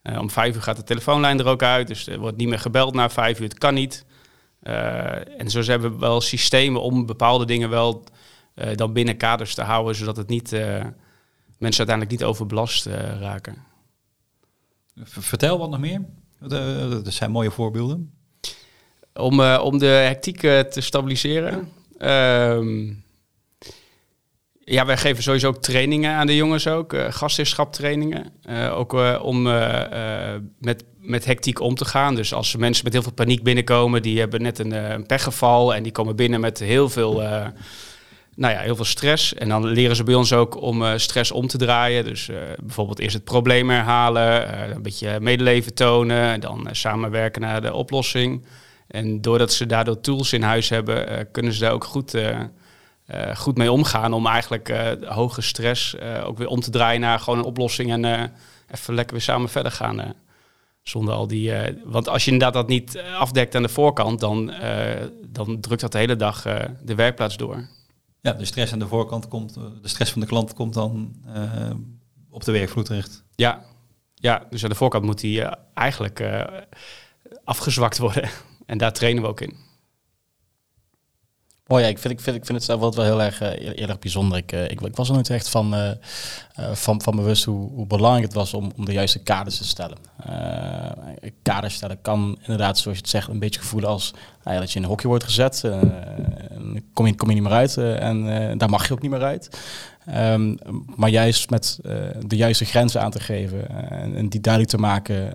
Eh, 0.01 0.19
om 0.19 0.29
vijf 0.29 0.55
uur 0.55 0.61
gaat 0.61 0.75
de 0.75 0.83
telefoonlijn 0.83 1.39
er 1.39 1.47
ook 1.47 1.63
uit, 1.63 1.87
dus 1.87 2.07
er 2.07 2.19
wordt 2.19 2.37
niet 2.37 2.47
meer 2.47 2.59
gebeld 2.59 2.93
na 2.93 3.09
vijf 3.09 3.39
uur. 3.39 3.47
Het 3.47 3.57
kan 3.57 3.73
niet. 3.73 4.05
En 5.37 5.49
zo 5.49 5.61
hebben 5.61 5.91
we 5.91 5.97
wel 5.97 6.21
systemen 6.21 6.81
om 6.81 7.05
bepaalde 7.05 7.45
dingen 7.45 7.69
wel 7.69 8.03
dan 8.75 8.93
binnen 8.93 9.17
kaders 9.17 9.55
te 9.55 9.61
houden, 9.61 9.95
zodat 9.95 10.17
het 10.17 10.27
niet, 10.27 10.51
mensen 11.57 11.87
uiteindelijk 11.87 12.09
niet 12.09 12.23
overbelast 12.23 12.85
raken. 13.19 13.63
Vertel 15.03 15.57
wat 15.57 15.69
nog 15.69 15.79
meer. 15.79 16.05
Eh, 16.41 16.89
Dat 16.89 17.13
zijn 17.13 17.31
mooie 17.31 17.51
voorbeelden. 17.51 18.13
Om, 19.13 19.39
eh, 19.41 19.61
om 19.63 19.77
de 19.77 19.85
hectiek 19.85 20.43
eh, 20.43 20.59
te 20.59 20.81
stabiliseren. 20.81 21.69
Ehm, 21.97 22.93
ja, 24.63 24.85
wij 24.85 24.97
geven 24.97 25.23
sowieso 25.23 25.47
ook 25.47 25.61
trainingen 25.61 26.11
aan 26.13 26.27
de 26.27 26.35
jongens 26.35 26.67
ook. 26.67 26.93
eh 26.93 27.05
gastheerschaptrainingen. 27.09 28.31
Ook 28.71 28.93
om 29.21 29.41
met, 30.59 30.83
met 30.97 31.25
hectiek 31.25 31.59
om 31.59 31.75
te 31.75 31.85
gaan. 31.85 32.15
Dus 32.15 32.33
als 32.33 32.55
mensen 32.55 32.83
met 32.83 32.93
heel 32.93 33.01
veel 33.03 33.11
paniek 33.11 33.43
binnenkomen, 33.43 34.01
die 34.01 34.19
hebben 34.19 34.41
net 34.41 34.59
een, 34.59 34.71
een 34.71 35.05
pechgeval 35.05 35.75
en 35.75 35.83
die 35.83 35.91
komen 35.91 36.15
binnen 36.15 36.39
met 36.39 36.59
heel 36.59 36.89
veel, 36.89 37.23
nou 38.39 38.53
ja, 38.53 38.59
heel 38.59 38.75
veel 38.75 38.85
stress. 38.85 39.33
En 39.33 39.49
dan 39.49 39.65
leren 39.65 39.95
ze 39.95 40.03
bij 40.03 40.13
ons 40.13 40.33
ook 40.33 40.61
om 40.61 40.83
eh, 40.83 40.97
stress 40.97 41.31
om 41.31 41.47
te 41.47 41.57
draaien. 41.57 42.03
Dus 42.03 42.29
eh, 42.29 42.37
bijvoorbeeld 42.59 42.99
eerst 42.99 43.15
het 43.15 43.23
probleem 43.23 43.69
herhalen, 43.69 44.53
eh, 44.53 44.69
een 44.69 44.81
beetje 44.81 45.19
medeleven 45.19 45.73
tonen, 45.73 46.21
en 46.21 46.39
dan 46.39 46.67
samenwerken 46.71 47.41
naar 47.41 47.61
de 47.61 47.73
oplossing. 47.73 48.45
En 48.87 49.21
doordat 49.21 49.53
ze 49.53 49.65
daardoor 49.65 50.01
tools 50.01 50.33
in 50.33 50.41
huis 50.41 50.69
hebben, 50.69 51.27
kunnen 51.31 51.53
ze 51.53 51.59
daar 51.59 51.71
ook 51.71 51.83
goed, 51.83 52.17
goed 53.35 53.57
mee 53.57 53.71
omgaan. 53.71 54.13
Om 54.13 54.27
eigenlijk 54.27 54.73
hoge 55.05 55.41
stress 55.41 55.95
ook 56.23 56.37
weer 56.37 56.47
om 56.47 56.59
te 56.59 56.69
draaien 56.69 57.01
naar 57.01 57.19
gewoon 57.19 57.39
een 57.39 57.45
oplossing. 57.45 57.91
En 57.91 58.31
even 58.71 58.93
lekker 58.93 59.13
weer 59.13 59.23
samen 59.23 59.49
verder 59.49 59.71
gaan. 59.71 60.13
zonder 60.83 61.13
al 61.13 61.27
die. 61.27 61.53
want 61.83 62.07
als 62.07 62.25
je 62.25 62.31
inderdaad 62.31 62.53
dat 62.53 62.67
niet 62.67 63.03
afdekt 63.17 63.55
aan 63.55 63.61
de 63.61 63.69
voorkant, 63.69 64.19
dan, 64.19 64.53
dan 65.27 65.59
drukt 65.59 65.81
dat 65.81 65.91
de 65.91 65.97
hele 65.97 66.15
dag 66.15 66.41
de 66.83 66.95
werkplaats 66.95 67.37
door. 67.37 67.67
Ja, 68.21 68.33
de 68.33 68.45
stress 68.45 68.73
aan 68.73 68.79
de 68.79 68.87
voorkant 68.87 69.27
komt, 69.27 69.55
eh, 69.55 69.63
de 69.81 69.87
stress 69.87 70.11
van 70.11 70.21
de 70.21 70.27
klant 70.27 70.53
komt 70.53 70.73
dan 70.73 71.15
eh, 71.33 71.71
op 72.29 72.43
de 72.43 72.51
werkvloer 72.51 72.83
terecht. 72.83 73.23
Ja, 73.35 73.65
ja 74.15 74.45
dus 74.49 74.63
aan 74.63 74.69
de 74.69 74.75
voorkant 74.75 75.05
moet 75.05 75.19
die 75.19 75.41
eh, 75.41 75.53
eigenlijk 75.73 76.23
afgezwakt 77.43 77.97
worden. 77.97 78.29
En 78.65 78.77
daar 78.77 78.93
trainen 78.93 79.23
we 79.23 79.29
ook 79.29 79.41
in. 79.41 79.55
Oh 81.71 81.79
ja, 81.79 81.87
ik 81.87 81.97
vind, 81.97 82.13
ik 82.13 82.19
vind, 82.19 82.35
ik 82.35 82.45
vind 82.45 82.57
het 82.57 82.67
zelf 82.67 82.95
wel 82.95 83.05
heel 83.05 83.21
erg, 83.21 83.41
eh, 83.41 83.75
heel 83.75 83.87
erg 83.87 83.99
bijzonder. 83.99 84.37
Ik, 84.37 84.51
eh, 84.51 84.63
ik, 84.63 84.81
ik 84.81 84.95
was 84.95 85.07
er 85.07 85.13
nooit 85.13 85.29
echt 85.29 85.49
van, 85.49 85.75
eh, 85.75 85.91
van, 86.73 87.01
van 87.01 87.15
bewust 87.15 87.43
hoe, 87.43 87.69
hoe 87.69 87.87
belangrijk 87.87 88.25
het 88.25 88.33
was 88.33 88.53
om, 88.53 88.71
om 88.77 88.85
de 88.85 88.91
juiste 88.91 89.19
kaders 89.19 89.57
te 89.57 89.65
stellen. 89.65 89.97
Kaders 91.43 91.73
stellen 91.73 92.01
kan 92.01 92.37
inderdaad, 92.41 92.77
zoals 92.77 92.97
je 92.97 93.03
het 93.03 93.11
zegt, 93.11 93.27
een 93.27 93.39
beetje 93.39 93.59
gevoelen 93.59 93.89
als 93.89 94.13
nou 94.43 94.59
dat 94.59 94.71
je 94.71 94.77
in 94.77 94.83
een 94.83 94.89
hokje 94.89 95.07
wordt 95.07 95.23
gezet. 95.23 95.63
en 95.63 96.89
kom, 96.93 97.05
je, 97.05 97.15
kom 97.15 97.27
je 97.27 97.33
niet 97.33 97.43
meer 97.43 97.51
uit 97.51 97.77
en 97.77 98.57
daar 98.57 98.69
mag 98.69 98.87
je 98.87 98.93
ook 98.93 99.01
niet 99.01 99.11
meer 99.11 99.23
uit. 99.23 99.59
Ehm, 100.05 100.55
maar 100.95 101.09
juist 101.09 101.49
met 101.49 101.79
de 102.25 102.35
juiste 102.35 102.65
grenzen 102.65 103.01
aan 103.01 103.11
te 103.11 103.19
geven 103.19 103.89
en, 104.15 104.29
die 104.29 104.41
duidelijk 104.41 104.73
te 104.73 104.81
maken 104.81 105.33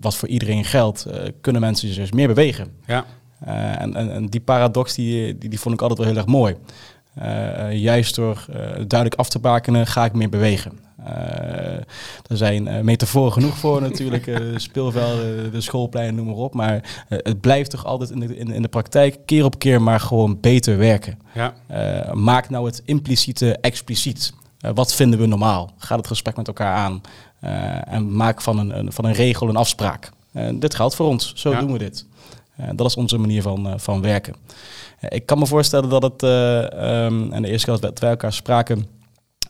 wat 0.00 0.16
voor 0.16 0.28
iedereen 0.28 0.64
geldt, 0.64 1.06
kunnen 1.40 1.60
mensen 1.60 1.94
dus 1.94 2.12
meer 2.12 2.28
bewegen. 2.28 2.72
Ja. 2.86 3.04
Uh, 3.44 3.80
en, 3.80 3.94
en, 3.94 4.12
en, 4.12 4.26
die 4.26 4.40
paradox 4.40 4.94
die, 4.94 5.38
die, 5.38 5.50
die 5.50 5.60
vond 5.60 5.74
ik 5.74 5.80
altijd 5.80 5.98
wel 5.98 6.08
heel 6.08 6.16
erg 6.16 6.26
mooi. 6.26 6.56
Uh, 7.22 7.72
juist 7.72 8.14
door 8.14 8.44
duidelijk 8.72 9.14
af 9.14 9.28
te 9.28 9.38
bakenen 9.38 9.86
ga 9.86 10.04
ik 10.04 10.12
meer 10.12 10.28
bewegen. 10.28 10.84
Er 12.26 12.36
zijn 12.36 12.84
metaforen 12.84 13.32
genoeg 13.32 13.56
voor 13.56 13.80
natuurlijk, 13.80 14.40
speelvelden, 14.56 15.52
de 15.52 15.60
schoolpleinen, 15.60 16.14
noem 16.14 16.26
maar 16.26 16.34
op. 16.34 16.54
Maar 16.54 17.04
het 17.08 17.40
blijft 17.40 17.70
toch 17.70 17.84
altijd 17.84 18.10
in 18.10 18.20
de, 18.20 18.36
in, 18.36 18.50
in, 18.50 18.62
de 18.62 18.68
praktijk 18.68 19.18
keer 19.24 19.44
op 19.44 19.58
keer 19.58 19.82
maar 19.82 20.00
gewoon 20.00 20.40
beter 20.40 20.78
werken. 20.78 21.18
Ja. 21.34 21.54
maak 22.12 22.48
nou 22.48 22.66
het 22.66 22.82
impliciete 22.84 23.56
expliciet. 23.56 24.32
wat 24.74 24.94
vinden 24.94 25.18
we 25.18 25.26
normaal? 25.26 25.72
Ga 25.78 25.96
het 25.96 26.06
gesprek 26.06 26.36
met 26.36 26.46
elkaar 26.46 26.74
aan 26.74 27.00
en 27.84 28.16
maak 28.16 28.42
van 28.42 28.58
een, 28.58 28.78
een, 28.78 28.92
van 28.92 29.04
een 29.04 29.14
regel 29.14 29.48
een 29.48 29.56
afspraak. 29.56 30.10
dit 30.54 30.74
geldt 30.74 30.94
voor 30.94 31.06
ons, 31.06 31.32
zo 31.34 31.58
doen 31.58 31.72
we 31.72 31.78
dit. 31.78 32.06
Dat 32.74 32.86
is 32.86 32.96
onze 32.96 33.18
manier 33.18 33.42
van, 33.42 33.80
van 33.80 34.02
werken. 34.02 34.34
Ik 35.08 35.26
kan 35.26 35.38
me 35.38 35.46
voorstellen 35.46 35.88
dat 35.88 36.02
het, 36.02 36.22
um, 36.22 37.32
en 37.32 37.42
de 37.42 37.48
eerste 37.48 37.70
keer 37.70 37.80
dat 37.80 37.98
wij 37.98 38.10
elkaar 38.10 38.32
spraken, 38.32 38.86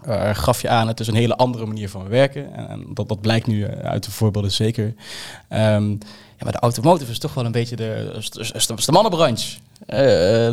uh, 0.08 0.34
gaf 0.34 0.62
je 0.62 0.68
aan, 0.68 0.88
het 0.88 1.00
is 1.00 1.06
een 1.06 1.14
hele 1.14 1.36
andere 1.36 1.66
manier 1.66 1.88
van 1.88 2.08
werken. 2.08 2.54
En, 2.54 2.86
dat, 2.94 3.08
dat 3.08 3.20
blijkt 3.20 3.46
nu 3.46 3.62
eh, 3.62 3.90
uit 3.90 4.04
de 4.04 4.10
voorbeelden 4.10 4.52
zeker. 4.52 4.84
Um, 4.84 5.98
ja, 6.38 6.44
maar 6.44 6.52
de 6.52 6.58
automotive 6.58 7.10
is 7.10 7.18
toch 7.18 7.34
wel 7.34 7.44
een 7.44 7.52
beetje 7.52 7.76
de, 7.76 8.20
de, 8.30 8.76
de 8.84 8.92
mannenbranche. 8.92 9.58
Uh, 9.80 9.96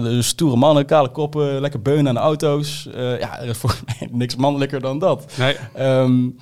de 0.03 0.21
stoere 0.21 0.55
mannen, 0.55 0.85
kale 0.85 1.09
koppen, 1.09 1.61
lekker 1.61 1.81
beunen 1.81 2.07
aan 2.07 2.13
de 2.13 2.21
auto's. 2.21 2.87
Uh, 2.95 3.19
ja, 3.19 3.39
er 3.39 3.49
is 3.49 3.57
voor 3.57 3.79
mij 3.85 4.09
niks 4.11 4.35
mannelijker 4.35 4.81
dan 4.81 4.99
dat. 4.99 5.33
Nee. 5.37 5.55
Um, 5.79 6.37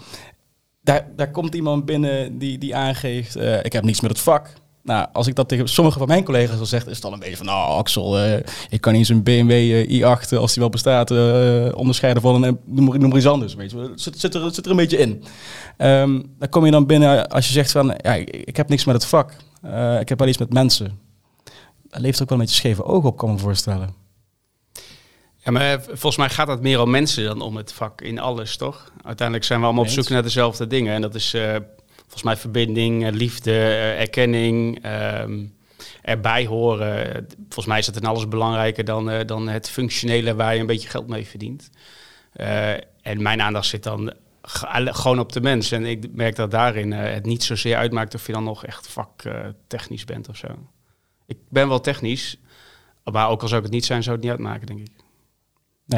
daar, 0.81 1.07
daar 1.15 1.31
komt 1.31 1.55
iemand 1.55 1.85
binnen 1.85 2.37
die, 2.37 2.57
die 2.57 2.75
aangeeft, 2.75 3.35
ik 3.35 3.73
heb 3.73 3.83
niets 3.83 4.01
met 4.01 4.11
het 4.11 4.19
vak. 4.19 4.49
Nou, 4.83 5.07
als 5.13 5.27
ik 5.27 5.35
dat 5.35 5.47
tegen 5.47 5.67
sommige 5.67 5.97
van 5.97 6.07
mijn 6.07 6.23
collega's 6.23 6.59
al 6.59 6.65
zeg, 6.65 6.85
is 6.85 6.91
het 6.91 7.01
dan 7.01 7.13
een 7.13 7.19
beetje 7.19 7.37
van, 7.37 7.45
nou 7.45 7.77
Axel, 7.77 8.25
uh, 8.25 8.37
ik 8.69 8.81
kan 8.81 8.91
niet 8.91 9.01
eens 9.01 9.09
een 9.09 9.23
BMW 9.23 9.51
uh, 9.51 10.01
i8, 10.01 10.37
als 10.37 10.53
die 10.53 10.61
wel 10.61 10.69
bestaat, 10.69 11.11
uh, 11.11 11.75
onderscheiden 11.75 12.21
van 12.21 12.43
een, 12.43 12.59
noem, 12.65 12.99
noem 12.99 13.09
maar 13.09 13.17
iets 13.17 13.27
anders. 13.27 13.53
Weet 13.53 13.71
je. 13.71 13.77
Het 13.77 14.01
zit, 14.01 14.19
zit, 14.19 14.35
er, 14.35 14.53
zit 14.53 14.65
er 14.65 14.71
een 14.71 14.77
beetje 14.77 14.97
in. 14.97 15.23
Um, 15.77 16.35
dan 16.39 16.49
kom 16.49 16.65
je 16.65 16.71
dan 16.71 16.85
binnen 16.85 17.27
als 17.29 17.47
je 17.47 17.53
zegt 17.53 17.71
van, 17.71 17.93
ja, 17.97 18.13
ik, 18.13 18.57
heb 18.57 18.69
niks 18.69 18.85
met 18.85 18.95
het 18.95 19.05
vak. 19.05 19.31
ik 19.99 20.09
heb 20.09 20.19
wel 20.19 20.27
iets 20.27 20.37
met 20.37 20.53
mensen. 20.53 20.99
Dat 21.89 22.01
leeft 22.01 22.21
ook 22.21 22.29
wel 22.29 22.37
een 22.37 22.43
beetje 22.43 22.59
scheve 22.59 22.83
ogen 22.83 23.09
op, 23.09 23.17
kan 23.17 23.29
ik 23.29 23.35
me 23.35 23.41
voorstellen. 23.41 23.93
Ja, 25.37 25.51
maar 25.51 25.81
volgens 25.81 26.17
mij 26.17 26.29
gaat 26.29 26.47
het 26.47 26.61
meer 26.61 26.81
om 26.81 26.89
mensen 26.89 27.23
dan 27.23 27.41
om 27.41 27.55
het 27.55 27.73
vak 27.73 28.01
in 28.01 28.19
alles, 28.19 28.57
toch? 28.57 28.91
Uiteindelijk 29.03 29.47
zijn 29.47 29.59
we 29.59 29.65
allemaal 29.65 29.83
op 29.83 29.89
zoek 29.89 30.09
naar 30.09 30.23
dezelfde 30.23 30.67
dingen. 30.67 30.93
En 30.93 31.01
dat 31.01 31.15
is 31.15 31.35
volgens 32.11 32.23
mij 32.23 32.37
verbinding, 32.37 33.05
eh, 33.05 33.11
liefde, 33.11 33.51
eh, 33.51 33.99
erkenning, 33.99 34.85
um, 35.21 35.53
erbij 36.01 36.45
horen. 36.45 37.27
Volgens 37.37 37.65
mij 37.65 37.79
is 37.79 37.85
het 37.85 37.95
in 37.95 38.05
alles 38.05 38.27
belangrijker 38.27 38.85
dan, 38.85 39.11
uh, 39.11 39.19
dan 39.25 39.47
het 39.47 39.69
functionele 39.69 40.35
waar 40.35 40.53
je 40.53 40.59
een 40.59 40.65
beetje 40.65 40.89
geld 40.89 41.07
mee 41.07 41.27
verdient. 41.27 41.69
En 43.01 43.21
mijn 43.21 43.41
aandacht 43.41 43.65
zit 43.65 43.83
dan 43.83 44.13
gewoon 44.41 45.19
op 45.19 45.31
de 45.31 45.41
mens. 45.41 45.71
En 45.71 45.85
ik 45.85 46.13
merk 46.13 46.35
dat 46.35 46.51
daarin 46.51 46.91
het 46.91 47.25
niet 47.25 47.43
zozeer 47.43 47.75
uitmaakt 47.75 48.15
of 48.15 48.27
je 48.27 48.33
dan 48.33 48.43
nog 48.43 48.65
echt 48.65 48.87
vaktechnisch 48.87 50.05
bent 50.05 50.29
of 50.29 50.37
zo. 50.37 50.47
Ik 51.27 51.37
ben 51.49 51.67
wel 51.67 51.81
technisch, 51.81 52.37
maar 53.03 53.29
ook 53.29 53.41
al 53.41 53.47
zou 53.47 53.59
ik 53.59 53.65
het 53.65 53.75
niet 53.75 53.85
zijn, 53.85 54.03
zou 54.03 54.15
het 54.15 54.23
niet 54.23 54.33
uitmaken, 54.33 54.67
denk 54.67 54.79
ik. 54.79 55.00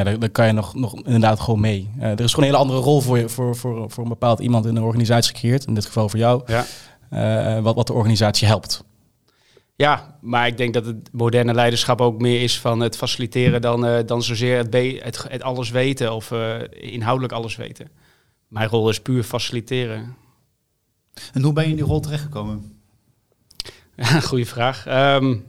Nee, 0.01 0.17
daar, 0.17 0.29
kan 0.29 0.45
je 0.45 0.51
nog, 0.51 0.73
nog 0.73 0.95
inderdaad 0.95 1.39
gewoon 1.39 1.59
mee. 1.59 1.89
Uh, 1.97 2.03
er 2.03 2.19
is 2.19 2.33
gewoon 2.33 2.49
een 2.49 2.55
hele 2.55 2.63
andere 2.63 2.79
rol 2.79 3.01
voor, 3.01 3.17
je, 3.17 3.29
voor, 3.29 3.55
voor, 3.55 3.91
voor 3.91 4.03
een 4.03 4.09
bepaald 4.09 4.39
iemand 4.39 4.65
in 4.65 4.75
een 4.75 4.83
organisatie 4.83 5.33
gecreëerd. 5.33 5.65
In 5.65 5.73
dit 5.73 5.85
geval 5.85 6.09
voor 6.09 6.19
jou. 6.19 6.43
Ja. 6.45 6.65
Uh, 7.57 7.63
wat, 7.63 7.75
wat 7.75 7.87
de 7.87 7.93
organisatie 7.93 8.47
helpt. 8.47 8.83
Ja, 9.75 10.17
maar 10.21 10.47
ik 10.47 10.57
denk 10.57 10.73
dat 10.73 10.85
het 10.85 11.09
moderne 11.11 11.53
leiderschap 11.53 12.01
ook 12.01 12.21
meer 12.21 12.41
is 12.41 12.59
van 12.59 12.79
het 12.79 12.97
faciliteren 12.97 13.61
dan, 13.61 13.85
uh, 13.85 13.97
dan 14.05 14.23
zozeer 14.23 14.57
het, 14.57 14.73
het, 15.03 15.25
het, 15.29 15.43
alles 15.43 15.69
weten 15.69 16.13
of 16.13 16.31
inhoudelijk 16.69 17.33
alles 17.33 17.55
weten. 17.55 17.89
Mijn 18.47 18.69
rol 18.69 18.89
is 18.89 19.01
puur 19.01 19.23
faciliteren. 19.23 20.15
En 21.33 21.41
hoe 21.41 21.53
ben 21.53 21.63
je 21.63 21.69
in 21.69 21.75
die 21.75 21.85
rol 21.85 21.99
terechtgekomen? 21.99 22.63
Ja, 23.95 24.19
goede 24.19 24.45
vraag. 24.45 24.85
Um, 25.15 25.45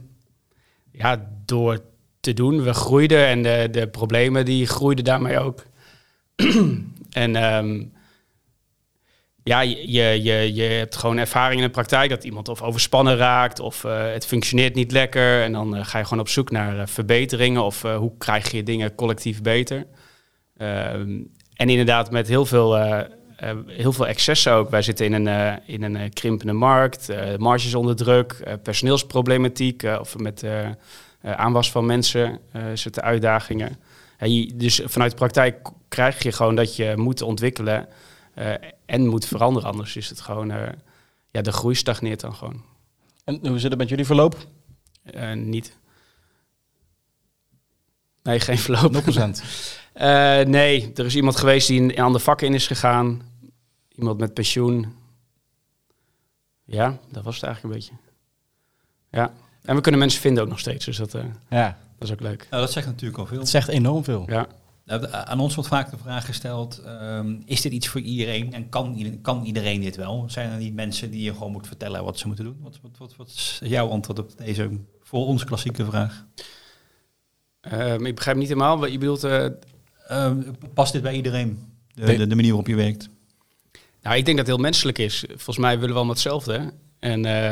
ja, 0.91 1.29
door 1.45 1.81
te 2.25 2.33
doen. 2.33 2.63
We 2.63 2.73
groeiden 2.73 3.25
en 3.25 3.41
de, 3.41 3.67
de 3.71 3.87
problemen 3.87 4.45
die 4.45 4.67
groeiden 4.67 5.05
daarmee 5.05 5.39
ook. 5.39 5.65
en 7.11 7.55
um, 7.55 7.93
ja, 9.43 9.61
je, 9.61 10.23
je, 10.23 10.53
je 10.53 10.63
hebt 10.63 10.95
gewoon 10.95 11.17
ervaring 11.17 11.61
in 11.61 11.65
de 11.65 11.73
praktijk 11.73 12.09
dat 12.09 12.23
iemand 12.23 12.49
of 12.49 12.61
overspannen 12.61 13.17
raakt 13.17 13.59
of 13.59 13.83
uh, 13.83 14.11
het 14.11 14.25
functioneert 14.25 14.75
niet 14.75 14.91
lekker. 14.91 15.41
En 15.43 15.51
dan 15.51 15.77
uh, 15.77 15.85
ga 15.85 15.97
je 15.97 16.03
gewoon 16.03 16.19
op 16.19 16.29
zoek 16.29 16.51
naar 16.51 16.75
uh, 16.75 16.81
verbeteringen 16.85 17.63
of 17.63 17.81
hoe 17.81 18.17
krijg 18.17 18.51
je 18.51 18.63
dingen 18.63 18.95
collectief 18.95 19.41
beter. 19.41 19.77
Um, 20.57 21.31
en 21.53 21.69
inderdaad 21.69 22.11
met 22.11 22.27
heel 22.27 22.45
veel, 22.45 22.75
heel 23.67 23.93
veel 23.93 24.07
excessen 24.07 24.51
ook. 24.53 24.69
Wij 24.69 24.81
zitten 24.81 25.05
in 25.05 25.13
een, 25.13 25.59
in 25.65 25.83
een 25.83 26.13
krimpende 26.13 26.53
markt, 26.53 27.07
marges 27.37 27.75
onder 27.75 27.95
druk, 27.95 28.59
personeelsproblematiek 28.63 29.83
of 29.83 30.17
met 30.17 30.43
eh, 30.43 30.69
aanwas 31.25 31.71
van 31.71 31.85
mensen 31.85 32.39
zitten 32.73 33.03
uitdagingen. 33.03 33.79
dus 34.53 34.81
vanuit 34.85 35.11
de 35.11 35.17
praktijk 35.17 35.69
krijg 35.87 36.23
je 36.23 36.31
gewoon 36.31 36.55
dat 36.55 36.75
je 36.75 36.93
moet 36.95 37.21
ontwikkelen 37.21 37.87
uh, 38.37 38.53
en 38.85 39.07
moet 39.07 39.25
veranderen. 39.25 39.69
Anders 39.69 39.95
is 39.95 40.09
het 40.09 40.21
gewoon, 40.21 40.53
ja, 41.31 41.41
de 41.41 41.51
groei 41.51 41.75
stagneert 41.75 42.19
dan 42.19 42.35
gewoon. 42.35 42.63
En 43.23 43.47
hoe 43.47 43.59
zit 43.59 43.69
het 43.69 43.79
met 43.79 43.89
jullie 43.89 44.05
verloop? 44.05 44.47
niet. 45.33 45.77
Nee, 48.23 48.39
geen 48.39 48.57
verloop. 48.57 48.93
0%? 48.93 48.99
nee, 50.57 50.91
er 50.95 51.05
is 51.05 51.15
iemand 51.15 51.35
geweest 51.35 51.67
die 51.67 51.81
in, 51.81 51.99
aan 51.99 52.13
de 52.13 52.19
vakken 52.19 52.47
in 52.47 52.53
is 52.53 52.67
gegaan. 52.67 53.21
Iemand 53.89 54.19
met 54.19 54.33
pensioen. 54.33 54.95
Ja, 56.63 56.97
dat 57.11 57.23
was 57.23 57.35
het 57.35 57.43
eigenlijk 57.43 57.73
een 57.73 57.79
beetje. 57.79 58.03
Ja. 59.09 59.33
En 59.65 59.75
we 59.75 59.81
kunnen 59.81 59.99
mensen 59.99 60.21
vinden 60.21 60.43
ook 60.43 60.49
nog 60.49 60.59
steeds, 60.59 60.85
dus 60.85 60.97
dat, 60.97 61.15
uh, 61.15 61.23
ja. 61.49 61.77
dat 61.97 62.07
is 62.07 62.13
ook 62.13 62.21
leuk. 62.21 62.47
Nou, 62.49 62.61
dat 62.63 62.71
zegt 62.71 62.85
natuurlijk 62.85 63.19
al 63.19 63.25
veel. 63.25 63.39
Het 63.39 63.49
zegt 63.49 63.67
enorm 63.67 64.03
veel. 64.03 64.23
Ja. 64.27 64.47
Nou, 64.85 65.07
aan 65.11 65.39
ons 65.39 65.55
wordt 65.55 65.69
vaak 65.69 65.91
de 65.91 65.97
vraag 65.97 66.25
gesteld, 66.25 66.81
um, 67.01 67.43
is 67.45 67.61
dit 67.61 67.71
iets 67.71 67.87
voor 67.87 68.01
iedereen 68.01 68.53
en 68.53 68.69
kan, 68.69 69.17
kan 69.21 69.43
iedereen 69.43 69.81
dit 69.81 69.95
wel? 69.95 70.25
Zijn 70.27 70.51
er 70.51 70.57
niet 70.57 70.73
mensen 70.73 71.11
die 71.11 71.23
je 71.23 71.33
gewoon 71.33 71.51
moet 71.51 71.67
vertellen 71.67 72.03
wat 72.03 72.19
ze 72.19 72.27
moeten 72.27 72.45
doen? 72.45 72.57
Wat, 72.61 72.79
wat, 72.81 72.97
wat, 72.97 73.15
wat 73.15 73.27
is 73.27 73.59
jouw 73.63 73.89
antwoord 73.89 74.19
op 74.19 74.37
deze 74.37 74.79
voor 75.01 75.25
ons 75.25 75.43
klassieke 75.43 75.85
vraag? 75.85 76.25
Um, 77.73 78.05
ik 78.05 78.15
begrijp 78.15 78.37
niet 78.37 78.47
helemaal 78.47 78.79
wat 78.79 78.91
je 78.91 78.97
bedoelt. 78.97 79.23
Uh, 79.23 79.47
um, 80.11 80.45
past 80.73 80.93
dit 80.93 81.01
bij 81.01 81.13
iedereen, 81.13 81.59
de, 81.93 82.17
de, 82.17 82.27
de, 82.27 82.35
manier 82.35 82.49
waarop 82.49 82.67
je 82.67 82.75
werkt? 82.75 83.09
Nou, 84.01 84.17
ik 84.17 84.25
denk 84.25 84.37
dat 84.37 84.47
het 84.47 84.55
heel 84.55 84.65
menselijk 84.65 84.97
is. 84.97 85.23
Volgens 85.27 85.57
mij 85.57 85.73
willen 85.73 85.89
we 85.89 85.95
allemaal 85.95 86.13
hetzelfde. 86.13 86.73
En 86.99 87.25
uh, 87.25 87.51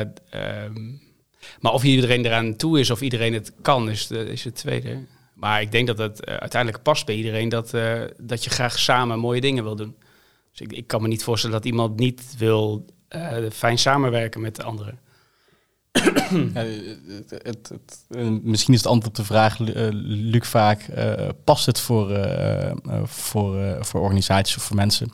maar 1.59 1.73
of 1.73 1.83
iedereen 1.83 2.25
eraan 2.25 2.55
toe 2.55 2.79
is 2.79 2.89
of 2.89 3.01
iedereen 3.01 3.33
het 3.33 3.53
kan, 3.61 3.89
is, 3.89 4.07
de, 4.07 4.25
is 4.25 4.43
het 4.43 4.55
tweede. 4.55 5.05
Maar 5.33 5.61
ik 5.61 5.71
denk 5.71 5.87
dat 5.87 5.97
het 5.97 6.27
uh, 6.27 6.35
uiteindelijk 6.35 6.83
past 6.83 7.05
bij 7.05 7.15
iedereen 7.15 7.49
dat, 7.49 7.73
uh, 7.73 8.01
dat 8.17 8.43
je 8.43 8.49
graag 8.49 8.79
samen 8.79 9.19
mooie 9.19 9.41
dingen 9.41 9.63
wil 9.63 9.75
doen. 9.75 9.95
Dus 10.51 10.59
ik, 10.61 10.73
ik 10.73 10.87
kan 10.87 11.01
me 11.01 11.07
niet 11.07 11.23
voorstellen 11.23 11.55
dat 11.55 11.65
iemand 11.65 11.99
niet 11.99 12.35
wil 12.37 12.85
uh, 13.09 13.49
fijn 13.51 13.77
samenwerken 13.77 14.41
met 14.41 14.55
de 14.55 14.63
anderen. 14.63 14.99
Het, 16.53 17.43
het, 17.43 18.05
misschien 18.43 18.73
is 18.73 18.79
het 18.79 18.87
antwoord 18.87 19.07
op 19.07 19.15
de 19.15 19.33
vraag, 19.33 19.57
Luc, 19.59 20.47
vaak, 20.47 20.85
past 21.43 21.65
het 21.65 21.79
voor, 21.79 22.27
voor, 23.03 23.77
voor 23.79 24.01
organisaties 24.01 24.57
of 24.57 24.63
voor 24.63 24.75
mensen? 24.75 25.11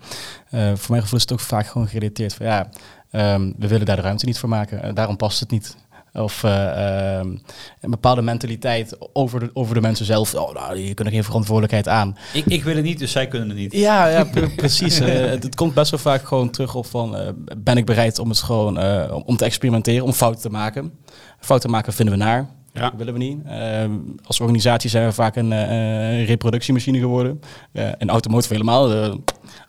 voor 0.49 0.89
mijn 0.89 1.01
gevoel 1.01 1.17
is 1.17 1.21
het 1.21 1.31
ook 1.31 1.39
vaak 1.39 1.67
gewoon 1.67 1.87
gerelateerd 1.87 2.33
van 2.33 2.45
ja, 2.45 2.69
um, 3.11 3.53
we 3.57 3.67
willen 3.67 3.85
daar 3.85 3.95
de 3.95 4.01
ruimte 4.01 4.25
niet 4.25 4.39
voor 4.39 4.49
maken, 4.49 4.95
daarom 4.95 5.17
past 5.17 5.39
het 5.39 5.51
niet. 5.51 5.75
Of 6.13 6.43
uh, 6.43 7.19
um, 7.19 7.41
een 7.81 7.89
bepaalde 7.89 8.21
mentaliteit 8.21 8.97
over 9.13 9.39
de, 9.39 9.49
over 9.53 9.73
de 9.73 9.81
mensen 9.81 10.05
zelf. 10.05 10.35
Oh, 10.35 10.53
nou, 10.53 10.75
die 10.75 10.93
kunnen 10.93 11.13
geen 11.13 11.23
verantwoordelijkheid 11.23 11.87
aan. 11.87 12.17
Ik, 12.33 12.45
ik 12.45 12.63
wil 12.63 12.75
het 12.75 12.83
niet, 12.83 12.99
dus 12.99 13.11
zij 13.11 13.27
kunnen 13.27 13.49
het 13.49 13.57
niet. 13.57 13.73
Ja, 13.73 14.07
ja 14.07 14.23
precies. 14.55 15.01
uh, 15.01 15.07
het, 15.07 15.43
het, 15.43 15.55
komt 15.55 15.73
best 15.73 15.91
wel 15.91 15.99
vaak 15.99 16.23
gewoon 16.23 16.49
terug 16.49 16.75
op 16.75 16.85
van... 16.85 17.15
Uh, 17.15 17.27
ben 17.57 17.77
ik 17.77 17.85
bereid 17.85 18.19
om 18.19 18.29
het 18.29 18.39
gewoon 18.39 18.77
om 19.23 19.37
te 19.37 19.45
experimenteren, 19.45 20.05
om 20.05 20.13
fouten 20.13 20.41
te 20.41 20.49
maken. 20.49 20.93
Fouten 21.39 21.69
maken 21.69 21.93
vinden 21.93 22.17
we 22.17 22.23
naar. 22.23 22.49
Ja. 22.73 22.81
Dat 22.81 22.93
willen 22.97 23.13
we 23.13 23.19
niet. 23.19 23.39
Ehm, 23.45 23.91
als 24.23 24.39
organisatie 24.39 24.89
zijn 24.89 25.05
we 25.05 25.13
vaak 25.13 25.35
een 25.35 26.25
reproductiemachine 26.25 26.99
geworden. 26.99 27.41
en 27.71 28.09
automotive 28.09 28.53
helemaal, 28.53 29.11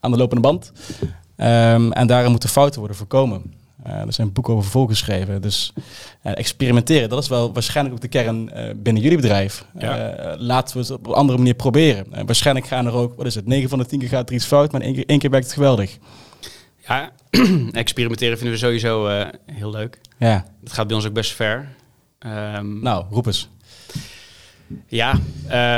aan 0.00 0.10
de 0.10 0.16
lopende 0.16 0.42
band. 0.42 0.72
Um, 1.36 1.92
en 1.92 2.06
daarom 2.06 2.30
moeten 2.30 2.48
fouten 2.48 2.78
worden 2.78 2.96
voorkomen. 2.96 3.59
Uh, 3.86 3.92
er 3.92 4.12
zijn 4.12 4.32
boeken 4.32 4.54
over 4.54 4.70
volgeschreven. 4.70 5.42
Dus 5.42 5.72
uh, 6.22 6.32
experimenteren, 6.36 7.08
dat 7.08 7.22
is 7.22 7.28
wel 7.28 7.52
waarschijnlijk 7.52 7.96
ook 7.96 8.02
de 8.02 8.08
kern 8.08 8.50
uh, 8.54 8.64
binnen 8.76 9.02
jullie 9.02 9.18
bedrijf. 9.18 9.64
laten 10.38 10.76
we 10.76 10.82
het 10.82 10.90
op 10.90 11.06
een 11.06 11.12
andere 11.12 11.38
manier 11.38 11.54
proberen. 11.54 12.26
waarschijnlijk 12.26 12.66
gaan 12.66 12.86
er 12.86 12.92
ook, 12.92 13.16
wat 13.16 13.26
is 13.26 13.34
het, 13.34 13.46
9 13.46 13.68
van 13.68 13.78
de 13.78 13.86
10 13.86 13.98
keer 13.98 14.08
gaat 14.08 14.28
er 14.28 14.34
iets 14.34 14.44
fout, 14.46 14.72
maar 14.72 14.80
één 14.80 14.94
keer, 14.94 15.06
één 15.06 15.18
keer 15.18 15.30
werkt 15.30 15.46
het 15.46 15.54
geweldig. 15.54 15.98
Ja, 16.88 17.10
experimenteren 17.72 18.38
vinden 18.38 18.54
we 18.54 18.64
sowieso 18.64 19.06
heel 19.46 19.70
leuk. 19.70 19.98
Ja. 20.18 20.44
Dat 20.60 20.72
gaat 20.72 20.86
bij 20.86 20.96
ons 20.96 21.06
ook 21.06 21.12
best 21.12 21.32
ver. 21.32 21.68
Um, 22.26 22.82
nou, 22.82 23.04
roep 23.10 23.26
eens. 23.26 23.48
Ja, 24.86 25.12
uh, 25.12 25.20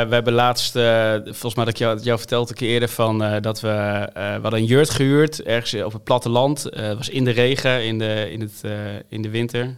we 0.08 0.14
hebben 0.14 0.32
laatst, 0.32 0.76
uh, 0.76 1.12
volgens 1.24 1.54
mij 1.54 1.64
dat 1.64 1.74
ik 1.74 1.80
jou, 1.80 2.00
jou 2.00 2.18
vertelde 2.18 2.50
een 2.50 2.56
keer 2.56 2.68
eerder, 2.68 2.88
van, 2.88 3.22
uh, 3.22 3.36
dat 3.40 3.60
we, 3.60 4.08
we 4.14 4.38
hadden 4.42 4.60
een 4.60 4.64
jurt 4.64 4.90
gehuurd 4.90 5.42
ergens 5.42 5.82
op 5.82 5.92
het 5.92 6.04
platteland. 6.04 6.62
Het 6.62 6.96
was 6.96 7.08
in 7.08 7.24
de 7.24 7.30
regen, 7.30 7.84
in 7.84 7.98
de, 7.98 8.30
in 8.30 8.40
het, 8.40 8.62
in 9.08 9.22
de 9.22 9.30
winter. 9.30 9.76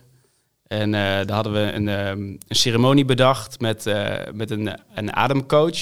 En 0.66 0.90
daar 0.90 1.32
hadden 1.32 1.52
we 1.52 1.72
een, 1.72 1.88
um, 1.88 2.38
een 2.48 2.56
ceremonie 2.56 3.04
bedacht 3.04 3.60
met, 3.60 3.94
met 4.32 4.50
een, 4.50 4.78
een 4.94 5.12
ademcoach. 5.12 5.78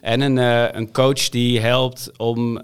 En 0.00 0.20
een, 0.20 0.36
een 0.76 0.92
coach 0.92 1.28
die 1.28 1.60
helpt 1.60 2.10
om 2.16 2.62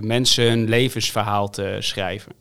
mensen 0.00 0.48
hun 0.48 0.68
levensverhaal 0.68 1.50
te 1.50 1.76
schrijven. 1.80 2.32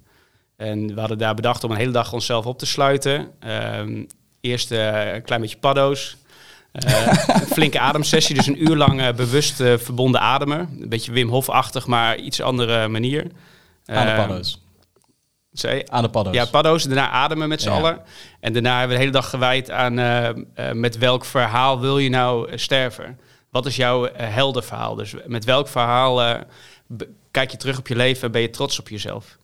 En 0.58 0.94
we 0.94 1.00
hadden 1.00 1.18
daar 1.18 1.36
bedacht 1.36 1.64
om 1.64 1.72
een 1.72 1.78
hele 1.78 1.92
dag 1.92 2.14
onszelf 2.14 2.46
op 2.46 2.58
te 2.58 2.66
sluiten. 2.66 3.32
Ehm, 3.40 4.04
eerst 4.42 4.72
een 4.72 5.22
klein 5.22 5.42
beetje 5.42 5.58
paddo's. 5.58 6.18
Uh, 6.74 7.08
een 7.28 7.48
flinke 7.48 7.80
ademsessie, 7.80 8.36
dus 8.36 8.48
een 8.48 8.70
uur 8.70 8.76
lang 8.76 9.02
uh, 9.02 9.14
bewust 9.14 9.60
uh, 9.60 9.78
verbonden 9.78 10.22
ademen. 10.22 10.60
Een 10.60 10.90
beetje 10.90 11.12
Wim 11.12 11.30
Hof-achtig, 11.30 11.88
maar 11.88 12.18
iets 12.18 12.42
andere 12.42 12.88
manier. 12.88 13.28
Aan 13.86 14.06
de 14.06 14.14
paddo's. 14.16 14.62
Zei, 15.52 15.84
aan 15.88 16.04
de 16.04 16.10
paddo's. 16.10 16.34
Ja, 16.34 16.46
paddo's. 16.46 16.84
Daarna 16.84 17.10
ademen 17.10 17.50
met 17.50 17.62
z'n 17.62 17.70
ja. 17.70 17.76
allen. 17.76 18.02
En 18.40 18.54
daarna 18.54 18.80
hebben 18.80 18.88
we 18.88 18.94
de 18.94 19.00
hele 19.00 19.12
dag 19.12 19.30
gewijd 19.30 19.72
aan 19.72 19.94
met 20.80 20.98
welk 20.98 21.26
verhaal 21.26 21.80
wil 21.80 21.98
je 21.98 22.10
nou 22.10 22.58
sterven? 22.58 23.20
Wat 23.50 23.66
is 23.66 23.76
jouw 23.76 24.10
heldenverhaal? 24.14 24.96
Dus 24.96 25.14
met 25.26 25.46
welk 25.46 25.68
verhaal 25.68 26.38
kijk 27.32 27.52
je 27.52 27.58
terug 27.58 27.78
op 27.78 27.88
je 27.88 27.96
leven 27.96 28.24
en 28.24 28.32
ben 28.32 28.42
je 28.42 28.50
trots 28.50 28.80
op 28.80 28.90
jezelf? 28.90 29.38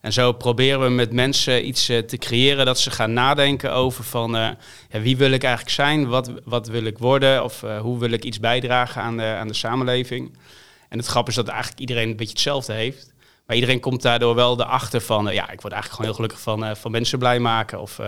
En 0.00 0.12
zo 0.12 0.32
proberen 0.32 0.80
we 0.80 0.88
met 0.88 1.12
mensen 1.12 1.66
iets 1.66 1.90
uh, 1.90 1.98
te 1.98 2.16
creëren 2.16 2.66
dat 2.66 2.78
ze 2.78 2.90
gaan 2.90 3.12
nadenken 3.12 3.72
over 3.72 4.04
van 4.04 4.36
uh, 4.36 4.48
ja, 4.90 5.00
wie 5.00 5.16
wil 5.16 5.30
ik 5.30 5.42
eigenlijk 5.42 5.74
zijn, 5.74 6.08
wat, 6.08 6.30
wat 6.44 6.68
wil 6.68 6.84
ik 6.84 6.98
worden 6.98 7.44
of 7.44 7.62
uh, 7.62 7.80
hoe 7.80 7.98
wil 7.98 8.10
ik 8.10 8.24
iets 8.24 8.40
bijdragen 8.40 9.02
aan 9.02 9.16
de, 9.16 9.24
aan 9.24 9.48
de 9.48 9.54
samenleving. 9.54 10.36
En 10.88 10.98
het 10.98 11.06
grap 11.06 11.28
is 11.28 11.34
dat 11.34 11.48
eigenlijk 11.48 11.80
iedereen 11.80 12.08
een 12.08 12.16
beetje 12.16 12.32
hetzelfde 12.32 12.72
heeft. 12.72 13.12
Maar 13.46 13.56
iedereen 13.56 13.80
komt 13.80 14.02
daardoor 14.02 14.34
wel 14.34 14.60
erachter 14.60 15.00
van, 15.00 15.24
ja, 15.24 15.50
ik 15.50 15.60
word 15.60 15.72
eigenlijk 15.72 15.90
gewoon 15.90 16.04
heel 16.04 16.14
gelukkig 16.14 16.40
van, 16.40 16.76
van 16.76 16.90
mensen 16.90 17.18
blij 17.18 17.38
maken. 17.38 17.80
Of 17.80 18.00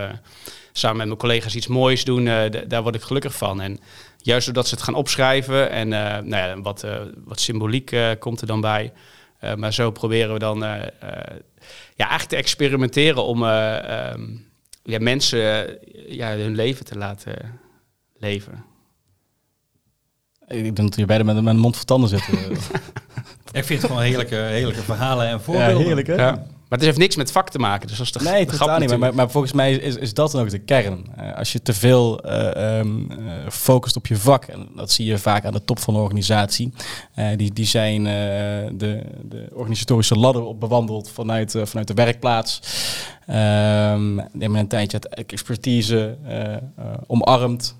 samen 0.71 0.97
met 0.97 1.05
mijn 1.05 1.19
collega's 1.19 1.55
iets 1.55 1.67
moois 1.67 2.03
doen, 2.03 2.25
daar 2.67 2.81
word 2.83 2.95
ik 2.95 3.01
gelukkig 3.01 3.35
van. 3.35 3.61
En 3.61 3.79
juist 4.17 4.45
doordat 4.45 4.67
ze 4.67 4.75
het 4.75 4.83
gaan 4.83 4.93
opschrijven 4.93 5.69
en 5.69 5.87
nou 5.87 6.35
ja, 6.35 6.61
wat, 6.61 6.85
wat 7.25 7.39
symboliek 7.39 7.95
komt 8.19 8.41
er 8.41 8.47
dan 8.47 8.61
bij. 8.61 8.91
Maar 9.55 9.73
zo 9.73 9.91
proberen 9.91 10.33
we 10.33 10.39
dan 10.39 10.59
ja, 11.95 12.09
eigenlijk 12.09 12.29
te 12.29 12.35
experimenteren 12.35 13.23
om 13.23 13.43
uh, 13.43 14.11
um, 14.13 14.45
ja, 14.83 14.99
mensen 14.99 15.77
ja, 16.07 16.35
hun 16.35 16.55
leven 16.55 16.85
te 16.85 16.97
laten 16.97 17.59
leven. 18.17 18.65
Ik 20.47 20.75
denk 20.75 20.77
dat 20.77 20.95
je 20.95 21.05
beide 21.05 21.23
met, 21.23 21.35
met 21.35 21.53
een 21.53 21.59
mond 21.59 21.75
voor 21.75 21.85
tanden 21.85 22.09
zitten. 22.09 22.33
ik 23.51 23.63
vind 23.63 23.81
het 23.81 23.91
gewoon 23.91 24.03
heerlijke, 24.03 24.35
heerlijke 24.35 24.81
verhalen 24.81 25.27
en 25.27 25.41
voorbeelden. 25.41 25.77
Ja, 25.77 25.83
heerlijk 25.83 26.07
hè? 26.07 26.15
Ja. 26.15 26.45
Maar 26.73 26.81
het 26.81 26.91
heeft 26.91 27.03
niks 27.03 27.15
met 27.15 27.31
vak 27.31 27.49
te 27.49 27.59
maken, 27.59 27.87
dus 27.87 27.97
dat 27.97 28.05
is 28.05 28.11
de 28.11 28.23
Nee, 28.23 28.45
niet. 28.79 28.97
Maar, 28.97 29.15
maar, 29.15 29.29
volgens 29.29 29.53
mij 29.53 29.73
is, 29.73 29.95
is 29.95 30.13
dat 30.13 30.31
dan 30.31 30.41
ook 30.41 30.49
de 30.49 30.59
kern. 30.59 31.05
Uh, 31.19 31.35
als 31.35 31.51
je 31.51 31.61
te 31.61 31.73
veel 31.73 32.25
uh, 32.25 32.77
um, 32.77 33.07
uh, 33.11 33.17
focust 33.49 33.95
op 33.95 34.07
je 34.07 34.17
vak, 34.17 34.45
en 34.45 34.67
dat 34.75 34.91
zie 34.91 35.05
je 35.05 35.17
vaak 35.17 35.45
aan 35.45 35.53
de 35.53 35.63
top 35.63 35.79
van 35.79 35.93
de 35.93 35.99
organisatie, 35.99 36.73
die, 37.35 37.53
die 37.53 37.65
zijn 37.65 38.03
de, 38.77 39.03
de 39.21 39.49
organisatorische 39.53 40.15
ladder 40.15 40.43
op 40.43 40.59
bewandeld 40.59 41.09
vanuit, 41.09 41.55
vanuit 41.63 41.87
de 41.87 41.93
werkplaats. 41.93 42.59
Um, 43.29 44.19
hebben 44.19 44.55
een 44.55 44.67
tijdje 44.67 44.97
het 44.97 45.07
expertise 45.07 46.17
omarmd, 47.07 47.75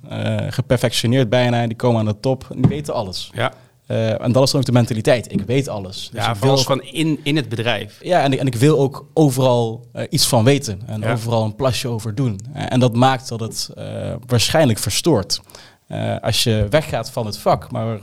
geperfectioneerd 0.50 1.29
bijna, 1.29 1.67
die 1.67 1.75
komen 1.75 2.00
aan 2.00 2.05
de 2.05 2.19
top 2.19 2.47
en 2.50 2.62
die 2.62 2.69
weten 2.69 2.93
alles. 2.93 3.29
Ja. 3.33 3.53
Uh, 3.93 4.21
en 4.21 4.31
dat 4.31 4.43
is 4.43 4.51
dan 4.51 4.59
ook 4.59 4.65
de 4.65 4.71
mentaliteit. 4.71 5.32
Ik 5.32 5.41
weet 5.41 5.67
alles. 5.67 6.10
Dus 6.12 6.25
ja, 6.25 6.36
vooral 6.36 6.58
van 6.58 6.84
in, 6.84 7.19
in 7.23 7.36
het 7.36 7.49
bedrijf. 7.49 7.97
Ja, 8.01 8.21
en 8.21 8.34
ik, 8.34 8.39
en 8.39 8.47
ik 8.47 8.56
wil 8.56 8.79
ook 8.79 9.06
overal 9.13 9.88
uh, 9.95 10.03
iets 10.10 10.27
van 10.27 10.43
weten. 10.43 10.82
En 10.86 11.01
ja. 11.01 11.12
overal 11.12 11.43
een 11.43 11.56
plasje 11.56 11.88
over 11.88 12.15
doen. 12.15 12.39
Uh, 12.56 12.63
en 12.67 12.79
dat 12.79 12.95
maakt 12.95 13.27
dat 13.27 13.39
het 13.39 13.69
waarschijnlijk 14.25 14.79
verstoort. 14.79 15.41
als 16.21 16.43
je 16.43 16.67
weggaat 16.69 17.10
van 17.10 17.25
het 17.25 17.38
vak, 17.38 17.71
maar 17.71 17.99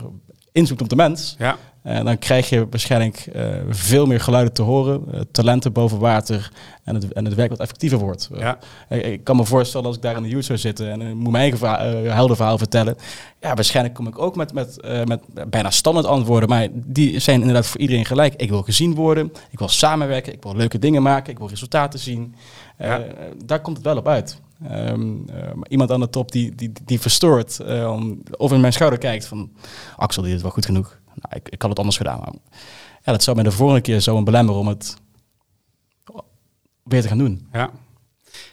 inzoekt 0.53 0.83
op 0.83 0.89
de 0.89 0.97
mens... 0.97 1.35
Ja. 1.39 1.57
Uh, 1.87 2.05
dan 2.05 2.19
krijg 2.19 2.49
je 2.49 2.67
waarschijnlijk 2.71 3.29
uh, 3.37 3.47
veel 3.69 4.07
meer 4.07 4.21
geluiden 4.21 4.53
te 4.53 4.63
horen, 4.63 5.05
uh, 5.15 5.21
talenten 5.33 5.73
boven 5.73 5.99
water 5.99 6.53
en 6.85 6.95
het, 6.95 7.13
en 7.13 7.25
het 7.25 7.35
werk 7.35 7.51
wat 7.51 7.61
effectiever 7.61 7.99
wordt. 7.99 8.31
Ja. 8.35 8.59
ik 8.89 9.25
kan 9.25 9.37
me 9.37 9.45
voorstellen 9.45 9.87
als 9.87 9.97
ik 9.97 10.03
daar 10.03 10.17
in 10.17 10.23
de 10.23 10.29
youth 10.29 10.45
zou 10.45 10.59
zitten 10.59 10.91
en 10.91 11.17
moet 11.17 11.33
mijn 11.33 11.53
eigen 11.53 11.59
verhaal 12.37 12.59
vertellen. 12.59 12.97
Ja, 13.41 13.55
waarschijnlijk 13.55 13.95
kom 13.95 14.07
ik 14.07 14.19
ook 14.19 14.37
met, 14.37 14.53
met, 14.53 14.77
met 15.05 15.51
bijna 15.51 15.71
standaard 15.71 16.07
antwoorden, 16.07 16.49
maar 16.49 16.69
die 16.73 17.19
zijn 17.19 17.41
inderdaad 17.41 17.67
voor 17.67 17.81
iedereen 17.81 18.05
gelijk. 18.05 18.35
Ik 18.35 18.49
wil 18.49 18.63
gezien 18.63 18.95
worden, 18.95 19.33
ik 19.51 19.59
wil 19.59 19.69
samenwerken, 19.69 20.33
ik 20.33 20.43
wil 20.43 20.57
leuke 20.57 20.79
dingen 20.79 21.03
maken, 21.03 21.33
ik 21.33 21.39
wil 21.39 21.49
resultaten 21.49 21.99
zien. 21.99 22.35
Ja. 22.79 23.05
Daar 23.45 23.61
komt 23.61 23.77
het 23.77 23.87
wel 23.87 23.97
op 23.97 24.09
uit. 24.09 24.41
Um, 24.73 25.25
uh, 25.31 25.37
iemand 25.69 25.91
aan 25.91 26.01
de 26.01 26.11
top 26.11 26.33
die, 26.33 26.55
die, 26.55 26.73
die 26.85 27.01
verstoort, 27.01 27.61
uh, 27.63 28.01
of 28.37 28.53
in 28.53 28.61
mijn 28.61 28.73
schouder 28.73 28.99
kijkt 28.99 29.27
van 29.27 29.51
Axel, 29.97 30.23
die 30.23 30.35
is 30.35 30.43
wel 30.43 30.51
goed 30.51 30.67
genoeg. 30.67 31.00
Nou, 31.21 31.37
ik, 31.37 31.49
ik 31.49 31.61
had 31.61 31.71
het 31.71 31.79
anders 31.79 31.97
gedaan. 31.97 32.19
Maar 32.19 32.33
ja, 33.03 33.13
dat 33.13 33.23
zou 33.23 33.37
mij 33.37 33.45
de 33.45 33.53
volgende 33.53 33.81
keer 33.81 34.01
zo 34.01 34.17
een 34.17 34.25
belemmeren 34.25 34.61
om 34.61 34.69
het 34.69 34.97
weer 36.83 37.03
te 37.03 37.09
gaan 37.09 37.19
doen. 37.19 37.49
Ja. 37.53 37.71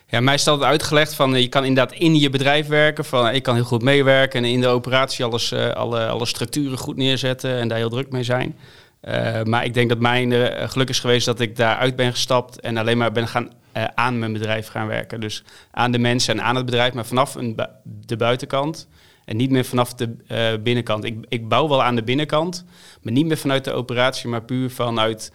Ja, 0.10 0.20
mij 0.20 0.34
is 0.34 0.48
uitgelegd 0.48 1.14
van 1.14 1.42
je 1.42 1.48
kan 1.48 1.66
inderdaad 1.66 1.98
in 1.98 2.16
je 2.16 2.30
bedrijf 2.30 2.68
werken. 2.68 3.06
Van 3.06 3.30
ik 3.30 3.44
kan 3.44 3.56
heel 3.56 3.64
goed 3.64 3.82
meewerken 3.82 4.44
en 4.44 4.50
in 4.50 4.62
de 4.62 4.68
operatie 4.68 5.26
alles, 5.26 5.52
uh, 5.52 5.70
alle, 5.70 6.08
alle 6.08 6.26
structuren 6.26 6.78
goed 6.78 6.96
neerzetten 6.96 7.60
en 7.60 7.68
daar 7.68 7.78
heel 7.78 7.90
druk 7.90 8.12
mee 8.12 8.24
zijn. 8.24 8.58
Uh, 9.02 9.44
maar 9.44 9.66
ik 9.66 9.74
denk 9.74 9.90
dat 9.90 10.00
mijn 10.00 10.32
uh, 10.32 10.48
geluk 10.70 10.90
is 10.90 11.00
geweest 11.00 11.26
dat 11.26 11.40
ik 11.40 11.56
daaruit 11.56 11.96
ben 11.96 12.12
gestapt 12.12 12.60
en 12.60 12.78
alleen 12.78 12.98
maar 12.98 13.12
ben 13.12 13.28
gaan 13.28 13.52
aan 13.96 14.20
mijn 14.20 14.34
bedrijf 14.34 14.68
gaan 14.68 14.88
werken. 14.88 15.20
Dus 15.20 15.44
aan 15.72 15.92
de 15.92 16.00
mensen 16.00 16.40
en 16.40 16.46
aan 16.46 16.56
het 16.56 16.66
bedrijf, 16.66 16.94
maar 16.94 17.06
vanaf 17.06 17.36
een 17.36 17.60
de 17.84 18.18
buitenkant. 18.18 18.88
En 19.28 19.38
niet 19.38 19.50
meer 19.50 19.66
vanaf 19.66 19.94
de 19.94 20.16
uh, 20.32 20.64
binnenkant. 20.64 21.04
Ik, 21.04 21.26
ik 21.30 21.48
bouw 21.48 21.68
wel 21.68 21.84
aan 21.84 21.96
de 21.96 22.04
binnenkant, 22.04 22.66
maar 23.02 23.14
niet 23.14 23.26
meer 23.26 23.38
vanuit 23.38 23.64
de 23.64 23.72
operatie, 23.72 24.30
maar 24.30 24.44
puur 24.44 24.70
vanuit. 24.70 25.32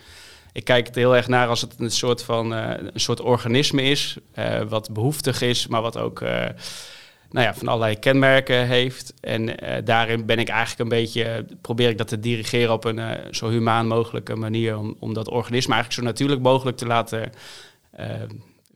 Ik 0.52 0.64
kijk 0.64 0.86
het 0.86 0.94
heel 0.94 1.16
erg 1.16 1.28
naar 1.28 1.48
als 1.48 1.60
het 1.60 1.74
een 1.78 1.90
soort 1.90 2.22
van 2.22 2.52
uh, 2.52 2.70
een 2.92 3.00
soort 3.00 3.20
organisme 3.20 3.82
is, 3.82 4.16
uh, 4.38 4.60
wat 4.62 4.92
behoeftig 4.92 5.40
is, 5.40 5.66
maar 5.66 5.82
wat 5.82 5.96
ook 5.96 6.20
nou 6.20 7.46
ja, 7.46 7.54
van 7.54 7.68
allerlei 7.68 7.98
kenmerken 7.98 8.66
heeft. 8.66 9.14
En 9.20 9.54
daarin 9.84 10.26
ben 10.26 10.38
ik 10.38 10.48
eigenlijk 10.48 10.80
een 10.80 10.98
beetje, 10.98 11.46
probeer 11.60 11.88
ik 11.88 11.98
dat 11.98 12.08
te 12.08 12.20
dirigeren 12.20 12.72
op 12.72 12.84
een 12.84 13.00
zo 13.30 13.48
humaan 13.48 13.86
mogelijke 13.86 14.34
manier 14.34 14.78
om, 14.78 14.96
om 14.98 15.14
dat 15.14 15.28
organisme 15.28 15.74
eigenlijk 15.74 16.02
zo 16.02 16.08
natuurlijk 16.08 16.42
mogelijk 16.42 16.76
te 16.76 16.86
laten 16.86 17.32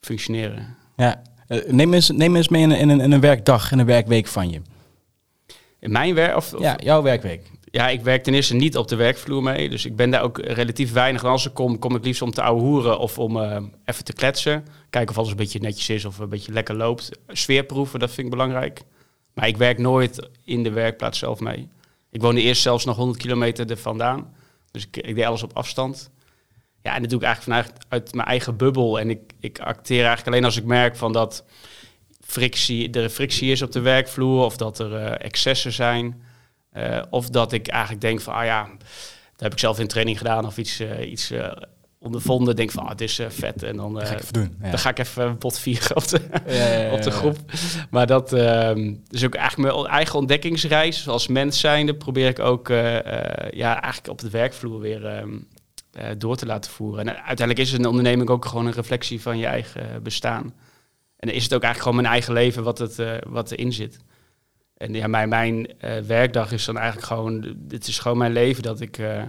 functioneren. 0.00 0.76
Ja, 0.96 1.22
neem 1.66 1.94
eens, 1.94 2.10
neem 2.10 2.36
eens 2.36 2.48
mee 2.48 2.62
in, 2.62 2.70
in, 2.70 3.00
in 3.00 3.12
een 3.12 3.20
werkdag, 3.20 3.72
in 3.72 3.78
een 3.78 3.86
werkweek 3.86 4.26
van 4.26 4.50
je. 4.50 4.60
In 5.80 5.92
mijn 5.92 6.14
werk? 6.14 6.36
Of, 6.36 6.54
ja, 6.58 6.76
jouw 6.82 7.02
werkweek. 7.02 7.50
Ja, 7.70 7.88
ik 7.88 8.00
werk 8.00 8.22
ten 8.22 8.34
eerste 8.34 8.54
niet 8.54 8.76
op 8.76 8.88
de 8.88 8.96
werkvloer 8.96 9.42
mee. 9.42 9.68
Dus 9.68 9.84
ik 9.84 9.96
ben 9.96 10.10
daar 10.10 10.22
ook 10.22 10.38
relatief 10.38 10.92
weinig. 10.92 11.22
En 11.22 11.28
als 11.28 11.46
ik 11.46 11.54
kom, 11.54 11.78
kom 11.78 11.96
ik 11.96 12.04
liefst 12.04 12.22
om 12.22 12.30
te 12.30 12.42
hoeren 12.42 12.98
of 12.98 13.18
om 13.18 13.36
uh, 13.36 13.56
even 13.84 14.04
te 14.04 14.12
kletsen. 14.12 14.66
Kijken 14.90 15.10
of 15.10 15.18
alles 15.18 15.30
een 15.30 15.36
beetje 15.36 15.60
netjes 15.60 15.88
is 15.88 16.04
of 16.04 16.18
een 16.18 16.28
beetje 16.28 16.52
lekker 16.52 16.76
loopt. 16.76 17.10
Sfeerproeven, 17.28 17.98
dat 17.98 18.10
vind 18.10 18.26
ik 18.26 18.32
belangrijk. 18.32 18.82
Maar 19.34 19.48
ik 19.48 19.56
werk 19.56 19.78
nooit 19.78 20.28
in 20.44 20.62
de 20.62 20.70
werkplaats 20.70 21.18
zelf 21.18 21.40
mee. 21.40 21.68
Ik 22.10 22.20
woonde 22.20 22.40
eerst 22.40 22.62
zelfs 22.62 22.84
nog 22.84 22.96
100 22.96 23.18
kilometer 23.18 23.70
er 23.70 23.76
vandaan. 23.76 24.34
Dus 24.70 24.86
ik, 24.86 24.96
ik 24.96 25.14
deed 25.14 25.24
alles 25.24 25.42
op 25.42 25.56
afstand. 25.56 26.10
Ja, 26.82 26.94
en 26.94 27.00
dat 27.00 27.10
doe 27.10 27.18
ik 27.18 27.24
eigenlijk 27.24 27.64
vanuit 27.64 27.84
uit 27.88 28.14
mijn 28.14 28.28
eigen 28.28 28.56
bubbel. 28.56 29.00
En 29.00 29.10
ik, 29.10 29.32
ik 29.40 29.58
acteer 29.58 30.04
eigenlijk 30.04 30.26
alleen 30.26 30.44
als 30.44 30.56
ik 30.56 30.64
merk 30.64 30.96
van 30.96 31.12
dat 31.12 31.44
frictie, 32.26 32.90
er 32.90 33.08
frictie 33.08 33.50
is 33.50 33.62
op 33.62 33.72
de 33.72 33.80
werkvloer 33.80 34.44
of 34.44 34.56
dat 34.56 34.78
er 34.78 34.92
uh, 34.92 35.12
excessen 35.18 35.72
zijn. 35.72 36.22
Uh, 36.76 37.02
of 37.10 37.28
dat 37.30 37.52
ik 37.52 37.68
eigenlijk 37.68 38.00
denk 38.00 38.20
van, 38.20 38.34
ah 38.34 38.44
ja, 38.44 38.68
dat 39.32 39.40
heb 39.40 39.52
ik 39.52 39.58
zelf 39.58 39.78
in 39.78 39.86
training 39.86 40.18
gedaan 40.18 40.46
of 40.46 40.58
iets, 40.58 40.80
uh, 40.80 41.10
iets 41.10 41.32
ondervonden. 41.98 42.56
Denk 42.56 42.70
van, 42.70 42.82
ah, 42.82 42.88
het 42.88 43.00
is 43.00 43.20
vet. 43.28 43.62
En 43.62 43.76
dan, 43.76 44.00
ga 44.00 44.12
ik 44.12 44.20
even 44.20 44.32
doen. 44.32 44.56
Ja. 44.62 44.70
dan 44.70 44.78
ga 44.78 44.90
ik 44.90 44.98
even 44.98 45.38
pot 45.38 45.58
vieren 45.58 45.96
op 45.96 46.08
de, 46.08 46.20
ja, 46.46 46.92
op 46.92 47.02
de 47.02 47.10
groep. 47.10 47.36
Maar 47.90 48.06
dat 48.06 48.32
ehm, 48.32 48.94
is 49.10 49.24
ook 49.24 49.34
eigenlijk 49.34 49.72
mijn 49.72 49.86
eigen 49.86 50.18
ontdekkingsreis. 50.18 51.08
Als 51.08 51.26
mens 51.26 51.60
zijnde 51.60 51.94
probeer 51.94 52.28
ik 52.28 52.38
ook 52.38 52.68
ja, 53.50 53.80
eigenlijk 53.82 54.08
op 54.08 54.18
de 54.20 54.30
werkvloer 54.30 54.80
weer 54.80 55.06
ehm, 55.06 55.38
door 56.18 56.36
te 56.36 56.46
laten 56.46 56.70
voeren. 56.70 57.08
En 57.08 57.14
uiteindelijk 57.14 57.68
is 57.68 57.72
een 57.72 57.86
onderneming 57.86 58.30
ook 58.30 58.44
gewoon 58.44 58.66
een 58.66 58.72
reflectie 58.72 59.22
van 59.22 59.38
je 59.38 59.46
eigen 59.46 60.02
bestaan. 60.02 60.54
En 61.16 61.28
is 61.28 61.42
het 61.42 61.54
ook 61.54 61.62
eigenlijk 61.62 61.82
gewoon 61.82 61.96
mijn 61.96 62.14
eigen 62.14 62.32
leven 62.32 62.62
wat, 62.62 62.78
het, 62.78 62.98
uh, 62.98 63.14
wat 63.26 63.50
erin 63.50 63.72
zit. 63.72 63.98
En 64.76 64.94
ja, 64.94 65.06
mijn, 65.06 65.28
mijn 65.28 65.68
uh, 65.84 65.98
werkdag 65.98 66.52
is 66.52 66.64
dan 66.64 66.76
eigenlijk 66.76 67.06
gewoon, 67.06 67.54
dit 67.56 67.86
is 67.86 67.98
gewoon 67.98 68.18
mijn 68.18 68.32
leven 68.32 68.62
dat 68.62 68.80
ik 68.80 68.98
uh, 68.98 69.22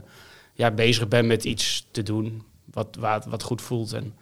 ja, 0.53 0.71
bezig 0.71 1.07
ben 1.07 1.27
met 1.27 1.43
iets 1.43 1.87
te 1.91 2.03
doen 2.03 2.43
wat, 2.65 2.97
wat, 2.99 3.25
wat 3.25 3.43
goed 3.43 3.61
voelt. 3.61 3.93
En 3.93 4.15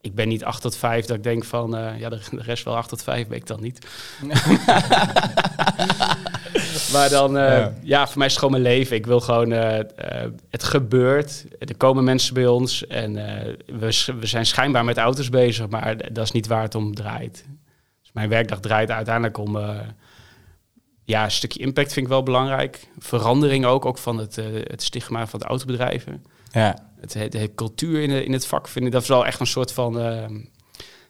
ik 0.00 0.14
ben 0.14 0.28
niet 0.28 0.44
8 0.44 0.62
tot 0.62 0.76
5 0.76 1.06
dat 1.06 1.16
ik 1.16 1.22
denk 1.22 1.44
van, 1.44 1.76
eh, 1.76 1.98
ja, 1.98 2.08
de, 2.08 2.20
de 2.30 2.42
rest 2.42 2.64
wel 2.64 2.76
8 2.76 2.88
tot 2.88 3.02
5 3.02 3.26
ben 3.26 3.36
ik 3.36 3.46
dan 3.46 3.60
niet. 3.60 3.86
maar 6.92 7.08
dan, 7.10 7.38
eh, 7.38 7.48
ja. 7.58 7.72
Ja. 7.82 8.06
voor 8.06 8.18
mij 8.18 8.26
is 8.26 8.32
het 8.32 8.42
gewoon 8.42 8.60
mijn 8.62 8.74
leven. 8.76 8.96
Ik 8.96 9.06
wil 9.06 9.20
gewoon, 9.20 9.52
eh, 9.52 9.78
eh, 9.78 10.30
het 10.50 10.64
gebeurt. 10.64 11.44
Er 11.58 11.76
komen 11.76 12.04
mensen 12.04 12.34
bij 12.34 12.46
ons 12.46 12.86
en 12.86 13.12
we, 13.66 14.12
we 14.20 14.26
zijn 14.26 14.46
schijnbaar 14.46 14.84
met 14.84 14.96
auto's 14.98 15.28
bezig, 15.28 15.68
maar 15.68 16.12
dat 16.12 16.24
is 16.24 16.30
niet 16.32 16.46
waar 16.46 16.62
het 16.62 16.74
om 16.74 16.94
draait. 16.94 17.44
Dus 18.02 18.10
mijn 18.12 18.28
werkdag 18.28 18.60
draait 18.60 18.90
uiteindelijk 18.90 19.38
om, 19.38 19.58
ja, 21.04 21.24
een 21.24 21.30
stukje 21.30 21.60
impact 21.60 21.92
vind 21.92 22.06
ik 22.06 22.12
wel 22.12 22.22
belangrijk. 22.22 22.86
Verandering 22.98 23.64
ook, 23.64 23.84
ook 23.84 23.98
van 23.98 24.18
het, 24.18 24.36
het 24.62 24.82
stigma 24.82 25.26
van 25.26 25.38
de 25.40 25.46
autobedrijven. 25.46 26.24
Ja. 26.52 26.78
Het, 27.00 27.12
de, 27.12 27.28
de 27.28 27.54
cultuur 27.54 28.00
in, 28.02 28.08
de- 28.08 28.24
in 28.24 28.32
het 28.32 28.46
vak 28.46 28.68
vind 28.68 28.86
ik, 28.86 28.92
dat 28.92 29.02
is 29.02 29.08
wel 29.08 29.26
echt 29.26 29.40
een 29.40 29.46
soort 29.46 29.72
van 29.72 30.00
eh, 30.00 30.24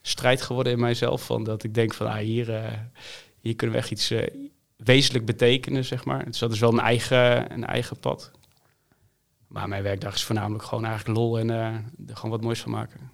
strijd 0.03 0.43
geworden 0.43 0.73
in 0.73 0.81
mijzelf. 0.81 1.23
Van 1.25 1.45
dat 1.45 1.65
ik 1.65 1.75
denk 1.75 1.95
van, 1.95 2.07
ah, 2.07 2.17
hier, 2.17 2.61
hier 3.41 3.57
kunnen 3.57 3.77
we 3.77 3.83
echt 3.83 3.91
iets 3.91 4.13
wezenlijk 4.77 5.27
betekenen, 5.27 5.85
zeg 5.85 6.05
maar. 6.05 6.25
Dus 6.25 6.39
dat 6.39 6.53
is 6.53 6.59
wel 6.59 6.73
een 6.73 6.81
eigen, 6.81 7.53
een 7.53 7.65
eigen 7.65 7.99
pad. 7.99 8.31
Maar 9.47 9.69
mijn 9.69 9.83
werkdag 9.83 10.15
is 10.15 10.25
voornamelijk 10.25 10.65
gewoon 10.65 10.85
eigenlijk 10.85 11.19
lol 11.19 11.39
en 11.39 11.51
eh, 11.51 11.67
er 12.09 12.17
gewoon 12.17 12.31
wat 12.31 12.43
moois 12.43 12.61
van 12.61 12.71
maken. 12.71 13.11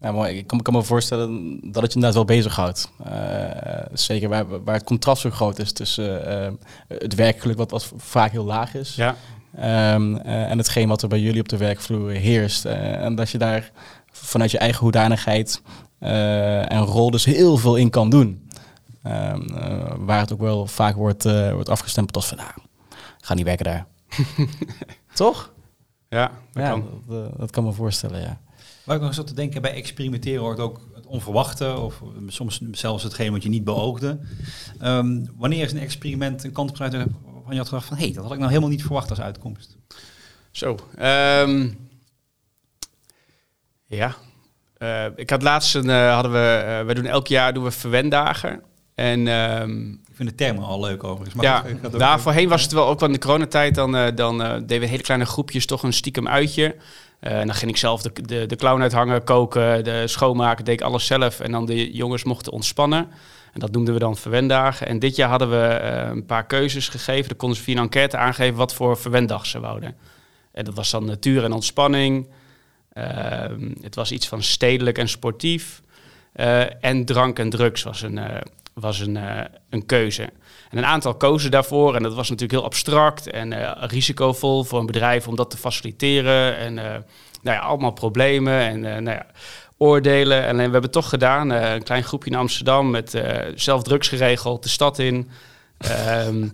Ja, 0.00 0.12
mooi. 0.12 0.36
Ik 0.36 0.46
kan, 0.46 0.62
kan 0.62 0.74
me 0.74 0.82
voorstellen 0.82 1.60
dat 1.72 1.82
het 1.82 1.92
je 1.92 1.98
inderdaad 1.98 2.14
wel 2.14 2.36
bezighoudt. 2.36 2.90
Eh 3.04 3.68
zeker 3.92 4.28
waar, 4.28 4.64
waar 4.64 4.74
het 4.74 4.84
contrast 4.84 5.22
zo 5.22 5.30
groot 5.30 5.58
is 5.58 5.72
tussen 5.72 6.26
eh, 6.26 6.52
het 6.88 7.14
werkgeluk, 7.14 7.56
wat, 7.56 7.70
wat 7.70 7.92
vaak 7.96 8.30
heel 8.30 8.44
laag 8.44 8.74
is, 8.74 8.94
Ja, 8.94 9.16
ehm, 9.54 10.16
eh, 10.16 10.50
en 10.50 10.58
hetgeen 10.58 10.88
wat 10.88 11.02
er 11.02 11.08
bij 11.08 11.20
jullie 11.20 11.40
op 11.40 11.48
de 11.48 11.56
werkvloer 11.56 12.10
heerst. 12.10 12.64
En 12.64 13.14
dat 13.14 13.30
je 13.30 13.38
daar 13.38 13.70
vanuit 14.10 14.50
je 14.50 14.58
eigen 14.58 14.80
hoedanigheid 14.80 15.62
en 15.98 16.80
rol 16.80 17.10
dus 17.10 17.24
heel 17.24 17.56
veel 17.56 17.76
in 17.76 17.90
kan 17.90 18.10
doen. 18.10 18.47
Ehm, 19.02 19.42
eh, 19.54 19.94
waar 19.98 20.20
het 20.20 20.32
ook 20.32 20.40
wel 20.40 20.66
vaak 20.66 20.94
wordt, 20.94 21.24
eh, 21.24 21.52
wordt 21.52 21.68
afgestempeld 21.68 22.16
als 22.16 22.26
van, 22.26 22.36
nou, 22.36 22.50
ga 23.20 23.34
niet 23.34 23.44
werken 23.44 23.64
daar. 23.64 23.86
Toch? 25.14 25.52
ja, 26.08 26.30
dat 26.52 26.62
Ja, 26.62 26.70
kan. 26.70 27.02
dat, 27.06 27.24
eh, 27.32 27.38
dat 27.38 27.50
kan 27.50 27.64
me 27.64 27.72
voorstellen, 27.72 28.20
ja. 28.20 28.40
Waar 28.84 28.94
ik 28.96 29.00
nog 29.02 29.10
eens 29.10 29.16
zat 29.20 29.26
te 29.26 29.34
denken, 29.34 29.62
bij 29.62 29.74
experimenteren 29.74 30.40
hoort 30.42 30.58
ook 30.58 30.88
het 30.94 31.06
onverwachte 31.06 31.76
of 31.76 32.02
soms 32.26 32.60
zelfs 32.72 33.02
hetgeen 33.02 33.32
wat 33.32 33.42
je 33.42 33.48
niet 33.48 33.64
beoogde. 33.64 34.18
Ehm, 34.80 35.24
wanneer 35.36 35.64
is 35.64 35.72
een 35.72 35.78
experiment 35.78 36.44
een 36.44 36.52
kant 36.52 36.70
op 36.70 36.80
uit 36.80 36.92
waarvan 36.92 37.52
je 37.52 37.56
had 37.58 37.68
gedacht 37.68 37.86
van 37.86 37.96
hé, 37.96 38.04
hey, 38.04 38.12
dat 38.12 38.22
had 38.22 38.32
ik 38.32 38.38
nou 38.38 38.50
helemaal 38.50 38.70
niet 38.70 38.82
verwacht 38.82 39.10
als 39.10 39.20
uitkomst? 39.20 39.76
Zo. 40.50 40.76
ehm, 40.96 41.68
ja. 43.86 44.14
Eh, 44.76 45.06
ik 45.16 45.30
had 45.30 45.42
laatst 45.42 45.74
een, 45.74 45.88
hadden 45.88 46.32
we, 46.32 46.82
we 46.86 46.94
doen 46.94 47.06
elk 47.06 47.26
jaar 47.26 47.52
doen 47.54 47.64
we 47.64 47.70
verwendagen. 47.70 48.62
En 48.98 49.28
ehm, 49.28 49.90
Ik 49.90 50.14
vind 50.14 50.28
de 50.28 50.34
termen 50.34 50.64
al 50.64 50.80
leuk 50.80 51.04
overigens. 51.04 51.34
Maar 51.34 51.44
ja, 51.44 51.64
daar 51.98 52.20
voorheen 52.20 52.48
was 52.48 52.62
het 52.62 52.72
wel 52.72 52.86
ook 52.86 53.00
wel 53.00 53.08
in 53.08 53.14
de 53.14 53.20
coronatijd. 53.20 53.74
Dan, 53.74 53.96
eh, 53.96 54.06
dan 54.14 54.42
eh, 54.42 54.52
deden 54.52 54.80
we 54.80 54.86
hele 54.86 55.02
kleine 55.02 55.26
groepjes 55.26 55.66
toch 55.66 55.82
een 55.82 55.92
stiekem 55.92 56.28
uitje. 56.28 56.76
Eh, 57.20 57.40
en 57.40 57.46
dan 57.46 57.56
ging 57.56 57.70
ik 57.70 57.76
zelf 57.76 58.02
de, 58.02 58.22
de, 58.22 58.46
de 58.46 58.56
clown 58.56 58.80
uithangen, 58.80 59.24
koken, 59.24 59.84
de 59.84 60.06
schoonmaken, 60.06 60.64
deed 60.64 60.80
ik 60.80 60.86
alles 60.86 61.06
zelf. 61.06 61.40
En 61.40 61.52
dan 61.52 61.66
de 61.66 61.92
jongens 61.92 62.24
mochten 62.24 62.52
ontspannen. 62.52 63.08
En 63.52 63.60
dat 63.60 63.72
noemden 63.72 63.94
we 63.94 64.00
dan 64.00 64.16
verwendagen. 64.16 64.86
En 64.86 64.98
dit 64.98 65.16
jaar 65.16 65.28
hadden 65.28 65.50
we 65.50 65.80
een 66.10 66.26
paar 66.26 66.46
keuzes 66.46 66.88
gegeven. 66.88 67.28
Dan 67.28 67.36
konden 67.36 67.58
ze 67.58 67.64
via 67.64 67.76
een 67.76 67.82
enquête 67.82 68.16
aangeven 68.16 68.56
wat 68.56 68.74
voor 68.74 68.96
verwendag 68.96 69.46
ze 69.46 69.60
wouden. 69.60 69.96
En 70.52 70.64
dat 70.64 70.74
was 70.74 70.90
dan 70.90 71.04
natuur 71.04 71.44
en 71.44 71.52
ontspanning. 71.52 72.28
Ehm, 72.92 73.70
het 73.80 73.94
was 73.94 74.12
iets 74.12 74.28
van 74.28 74.42
stedelijk 74.42 74.98
en 74.98 75.08
sportief. 75.08 75.82
En 76.80 77.04
drank 77.04 77.38
en 77.38 77.50
drugs 77.50 77.82
was 77.82 78.02
een, 78.02 78.18
was 78.80 79.00
een, 79.00 79.16
eh, 79.16 79.44
een 79.70 79.86
keuze. 79.86 80.22
En 80.70 80.78
een 80.78 80.86
aantal 80.86 81.14
kozen 81.14 81.50
daarvoor. 81.50 81.94
En 81.94 82.02
dat 82.02 82.14
was 82.14 82.28
natuurlijk 82.28 82.58
heel 82.58 82.68
abstract 82.68 83.30
en 83.30 83.52
eh, 83.52 83.88
risicovol 83.88 84.64
voor 84.64 84.78
een 84.78 84.86
bedrijf 84.86 85.28
om 85.28 85.36
dat 85.36 85.50
te 85.50 85.56
faciliteren. 85.56 86.56
En 86.56 86.78
eh, 86.78 86.90
nou 87.42 87.56
ja, 87.56 87.58
allemaal 87.58 87.92
problemen 87.92 88.60
en 88.60 88.80
nou 88.80 89.16
ja, 89.16 89.26
oordelen. 89.76 90.44
En 90.44 90.56
we 90.56 90.62
hebben 90.62 90.90
toch 90.90 91.08
gedaan. 91.08 91.50
Een 91.50 91.82
klein 91.82 92.04
groepje 92.04 92.30
in 92.30 92.36
Amsterdam 92.36 92.90
met 92.90 93.22
zelf 93.54 93.82
drugs 93.82 94.08
geregeld, 94.08 94.62
de 94.62 94.68
stad 94.68 94.98
in. 94.98 95.28
Ehm, 95.78 96.48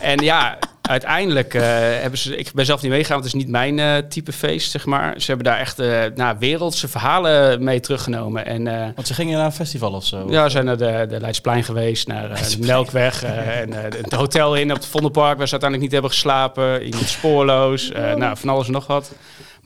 en 0.00 0.18
ja, 0.18 0.58
uiteindelijk 0.88 1.54
eh, 1.54 1.62
hebben 2.00 2.18
ze... 2.18 2.36
Ik 2.36 2.50
ben 2.54 2.66
zelf 2.66 2.82
niet 2.82 2.90
meegegaan, 2.90 3.20
want 3.20 3.24
het 3.24 3.34
is 3.34 3.42
niet 3.42 3.52
mijn 3.52 3.78
eh, 3.78 3.96
type 4.08 4.32
feest, 4.32 4.70
zeg 4.70 4.86
maar. 4.86 5.20
Ze 5.20 5.26
hebben 5.26 5.44
daar 5.44 5.58
echt 5.58 5.78
eh 5.78 6.02
nou, 6.14 6.36
wereldse 6.38 6.88
verhalen 6.88 7.64
mee 7.64 7.80
teruggenomen. 7.80 8.46
En 8.46 8.64
Want 8.94 9.06
ze 9.06 9.14
gingen 9.14 9.36
naar 9.36 9.46
een 9.46 9.52
festival 9.52 9.92
of 9.92 10.04
zo. 10.04 10.26
ja, 10.30 10.42
we 10.42 10.50
zijn 10.50 10.64
naar 10.64 10.76
de, 10.76 11.06
de 11.08 11.20
Leidsplein 11.20 11.64
geweest, 11.64 12.06
naar 12.08 12.28
de 12.28 12.56
Melkweg 12.60 13.22
en 13.62 13.72
het 13.72 14.12
hotel 14.12 14.56
in 14.56 14.70
op 14.70 14.76
het 14.76 14.86
Vondelpark, 14.86 15.38
waar 15.38 15.46
ze 15.46 15.52
uiteindelijk 15.60 15.82
niet 15.82 15.92
hebben 15.92 16.10
geslapen. 16.10 16.82
Iemand 16.82 17.08
spoorloos, 17.08 17.92
nou, 18.16 18.36
van 18.36 18.48
alles 18.48 18.66
en 18.66 18.72
nog 18.72 18.86
wat. 18.86 19.12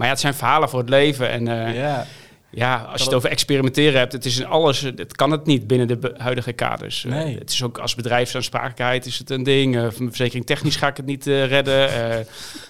Maar 0.01 0.09
ja, 0.09 0.15
het 0.15 0.23
zijn 0.23 0.35
verhalen 0.35 0.69
voor 0.69 0.79
het 0.79 0.89
leven. 0.89 1.31
En 1.31 1.49
eh, 1.49 1.99
ja. 2.51 2.75
Ja, 2.75 2.83
als 2.83 3.01
je 3.01 3.07
het 3.07 3.15
over 3.17 3.31
experimenteren 3.31 3.99
hebt, 3.99 4.13
het 4.13 4.25
is 4.25 4.39
in 4.39 4.47
alles, 4.47 4.81
het 4.81 5.17
kan 5.17 5.31
het 5.31 5.47
niet 5.47 5.67
binnen 5.67 5.89
de 5.89 6.15
huidige 6.17 6.53
kaders. 6.53 7.05
Eh, 7.05 7.11
Nee. 7.11 7.39
het 7.39 7.51
is 7.51 7.63
ook 7.63 7.79
als 7.79 7.95
bedrijfsaansprakelijkheid 7.95 9.07
is 9.07 9.19
het 9.19 9.31
een 9.31 9.43
ding. 9.43 9.77
Eh, 9.77 9.83
van 9.91 10.07
verzekering 10.07 10.47
technisch 10.47 10.77
ga 10.77 10.89
ik 10.89 10.97
het 10.97 11.07
niet 11.07 11.27
eh, 11.27 11.47
redden. 11.47 11.89
Eh, 12.11 12.27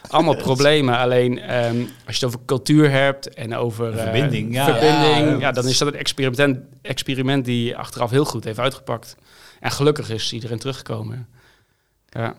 allemaal 0.08 0.36
problemen. 0.50 0.96
Alleen 0.98 1.38
ehm, 1.38 1.76
als 2.06 2.16
je 2.16 2.24
het 2.24 2.24
over 2.24 2.40
cultuur 2.46 2.90
hebt 2.90 3.34
en 3.34 3.54
over 3.54 3.92
eh, 3.92 4.02
verbinding, 4.02 4.54
ja. 4.54 4.64
verbinding, 4.64 5.30
Ja, 5.30 5.38
ja, 5.46 5.52
dan 5.52 5.66
is 5.66 5.78
dat 5.78 5.88
een 5.88 5.98
experiment, 5.98 6.58
experiment 6.82 7.44
die 7.44 7.76
achteraf 7.76 8.10
heel 8.10 8.24
goed 8.24 8.44
heeft 8.44 8.58
uitgepakt. 8.58 9.16
En 9.60 9.70
gelukkig 9.70 10.10
is 10.10 10.32
iedereen 10.32 10.58
teruggekomen. 10.58 11.28
Ja. 12.08 12.34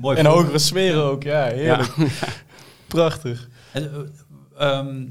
Mooi 0.00 0.18
en 0.18 0.26
hogere 0.26 0.58
sferen 0.58 1.02
ook, 1.02 1.22
ja, 1.22 1.44
heerlijk. 1.44 1.92
Prachtig. 2.86 3.48
En, 3.72 4.10
eh, 4.56 4.68
ehm, 4.78 5.02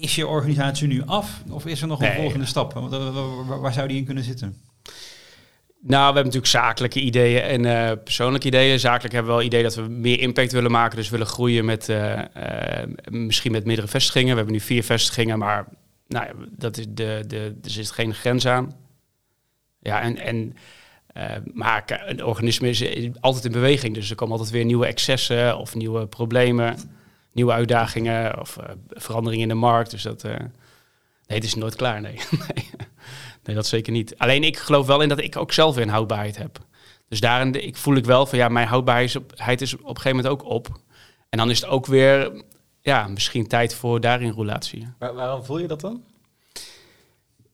is 0.00 0.14
je 0.14 0.26
organisatie 0.26 0.86
nu 0.88 1.02
af 1.06 1.42
of 1.50 1.66
is 1.66 1.80
er 1.82 1.86
nog 1.86 2.00
een 2.00 2.08
Nee. 2.08 2.16
volgende 2.16 2.46
stap? 2.46 2.76
Eh, 2.76 3.60
waar, 3.60 3.72
zou 3.72 3.88
die 3.88 3.96
in 3.96 4.04
kunnen 4.04 4.24
zitten? 4.24 4.56
Nou, 5.80 5.98
we 5.98 6.04
hebben 6.04 6.24
natuurlijk 6.24 6.52
zakelijke 6.52 7.00
ideeën 7.00 7.42
en 7.42 7.64
eh, 7.64 7.96
persoonlijke 8.04 8.46
ideeën. 8.46 8.80
Zakelijk 8.80 9.14
hebben 9.14 9.32
we 9.32 9.38
wel 9.38 9.46
het 9.46 9.54
idee 9.54 9.62
dat 9.62 9.74
we 9.74 9.82
meer 9.82 10.20
impact 10.20 10.52
willen 10.52 10.70
maken. 10.70 10.96
Dus 10.96 11.08
willen 11.08 11.26
groeien 11.26 11.64
met 11.64 11.88
eh, 11.88 12.20
misschien 13.08 13.52
met 13.52 13.64
meerdere 13.64 13.88
vestigingen. 13.88 14.30
We 14.30 14.36
hebben 14.36 14.54
nu 14.54 14.60
vier 14.60 14.82
vestigingen, 14.84 15.38
maar 15.38 15.66
nou, 16.08 16.26
dat 16.50 16.76
is 16.76 16.86
de, 16.88 17.24
de, 17.26 17.54
er 17.62 17.70
zit 17.70 17.90
geen 17.90 18.14
grens 18.14 18.46
aan. 18.46 18.74
Ja, 19.80 20.00
en, 20.02 20.18
en 20.18 20.56
maar 21.52 22.02
een 22.06 22.24
organisme 22.24 22.68
is 22.68 23.10
altijd 23.20 23.44
in 23.44 23.52
beweging. 23.52 23.94
Dus 23.94 24.10
er 24.10 24.16
komen 24.16 24.34
altijd 24.34 24.52
weer 24.54 24.64
nieuwe 24.64 24.86
excessen 24.86 25.58
of 25.58 25.74
nieuwe 25.74 26.06
problemen, 26.06 26.76
nieuwe 27.36 27.52
uitdagingen 27.52 28.40
of 28.40 28.56
eh, 28.56 28.64
veranderingen 28.88 29.42
in 29.42 29.54
de 29.54 29.60
markt. 29.60 29.90
Dus 29.90 30.02
dat, 30.02 30.24
eh, 30.24 30.30
nee, 30.30 31.38
het 31.38 31.44
is 31.44 31.54
nooit 31.54 31.76
klaar, 31.76 32.00
nee. 32.00 32.20
nee. 33.44 33.54
Dat 33.54 33.66
zeker 33.66 33.92
niet. 33.92 34.18
Alleen 34.18 34.44
ik 34.44 34.56
geloof 34.56 34.86
wel 34.86 35.00
in 35.00 35.08
dat 35.08 35.20
ik 35.20 35.36
ook 35.36 35.52
zelf 35.52 35.74
weer 35.74 35.84
een 35.84 35.90
houdbaarheid 35.90 36.36
heb. 36.36 36.58
Dus 37.08 37.20
daarin 37.20 37.64
ik 37.64 37.76
voel 37.76 37.96
ik 37.96 38.04
wel 38.04 38.26
van 38.26 38.38
ja, 38.38 38.48
mijn 38.48 38.66
houdbaarheid 38.66 39.08
is 39.08 39.16
op, 39.16 39.32
heid 39.36 39.60
is 39.60 39.74
op 39.74 39.80
een 39.80 39.86
gegeven 39.86 40.16
moment 40.16 40.32
ook 40.32 40.44
op. 40.50 40.68
En 41.28 41.38
dan 41.38 41.50
is 41.50 41.60
het 41.60 41.70
ook 41.70 41.86
weer 41.86 42.44
ja, 42.80 43.08
misschien 43.08 43.46
tijd 43.46 43.74
voor 43.74 44.00
daarin 44.00 44.32
roulatie. 44.32 44.88
Waar, 44.98 45.14
waarom 45.14 45.44
voel 45.44 45.58
je 45.58 45.66
dat 45.66 45.80
dan? 45.80 46.02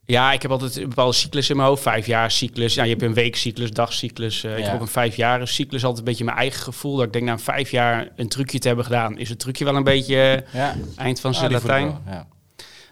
Ja, 0.04 0.32
ik 0.32 0.42
heb 0.42 0.50
altijd 0.50 0.76
een 0.76 0.88
bepaalde 0.88 1.12
cyclus 1.12 1.50
in 1.50 1.56
mijn 1.56 1.68
hoofd. 1.68 1.82
Vijf 1.82 2.06
jaar 2.06 2.30
cyclus. 2.30 2.74
Ja, 2.74 2.82
je 2.82 2.90
hebt 2.90 3.02
een 3.02 3.14
weekcyclus, 3.14 3.70
dagcyclus. 3.70 4.44
Eh, 4.44 4.52
Ik 4.52 4.58
Ja. 4.58 4.64
heb 4.64 4.74
ook 4.74 4.80
een 4.80 4.86
vijf 4.88 5.16
jaren 5.16 5.48
cyclus. 5.48 5.80
Altijd 5.84 5.98
een 5.98 6.04
beetje 6.04 6.24
mijn 6.24 6.36
eigen 6.36 6.62
gevoel. 6.62 6.96
Dat 6.96 7.06
ik 7.06 7.12
denk, 7.12 7.24
na 7.24 7.38
vijf 7.38 7.70
jaar 7.70 8.08
een 8.16 8.28
trucje 8.28 8.58
te 8.58 8.66
hebben 8.66 8.84
gedaan, 8.84 9.18
is 9.18 9.28
het 9.28 9.38
trucje 9.38 9.64
wel 9.64 9.76
een 9.76 9.84
beetje 9.84 10.16
eh, 10.52 10.54
Ja, 10.60 10.74
eind 10.96 11.20
van 11.20 11.30
Ah, 11.32 11.36
zijn 11.38 11.50
ik 11.50 11.56
Latijn. 11.56 11.98
Ja. 12.06 12.26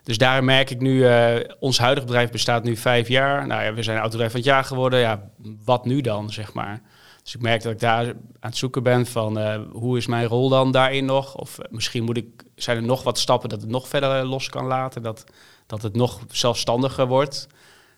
Dus 0.03 0.19
daar 0.19 0.45
merk 0.45 0.71
ik 0.71 0.81
nu, 0.81 1.07
eh, 1.07 1.35
ons 1.61 1.79
huidige 1.79 2.07
bedrijf 2.07 2.31
bestaat 2.31 2.65
nu 2.65 2.77
vijf 2.77 3.09
jaar. 3.09 3.47
Nou 3.47 3.63
ja, 3.63 3.75
we 3.75 3.83
zijn 3.83 3.97
autobedrijf 3.97 4.31
van 4.31 4.41
het 4.41 4.49
jaar 4.49 4.65
geworden. 4.65 4.99
Ja, 5.01 5.31
wat 5.65 5.85
nu 5.85 6.01
dan, 6.01 6.31
zeg 6.31 6.53
maar? 6.53 6.81
Dus 7.23 7.35
ik 7.35 7.41
merk 7.43 7.63
dat 7.63 7.73
ik 7.73 7.81
daar 7.81 8.07
aan 8.07 8.15
het 8.41 8.57
zoeken 8.57 8.83
ben 8.83 9.07
van 9.07 9.39
eh, 9.39 9.61
hoe 9.73 9.97
is 9.97 10.07
mijn 10.07 10.27
rol 10.27 10.49
dan 10.49 10.71
daarin 10.73 11.05
nog? 11.05 11.35
Of 11.35 11.59
eh, 11.59 11.71
misschien 11.71 12.05
moet 12.05 12.17
ik, 12.17 12.27
zijn 12.55 12.77
er 12.77 12.83
nog 12.83 13.03
wat 13.03 13.19
stappen 13.19 13.49
dat 13.49 13.61
het 13.61 13.71
nog 13.71 13.89
verder 13.89 14.25
los 14.27 14.49
kan 14.49 14.65
laten, 14.67 15.03
dat, 15.03 15.25
dat 15.71 15.83
het 15.83 15.97
nog 15.97 16.21
zelfstandiger 16.31 17.07
wordt. 17.07 17.47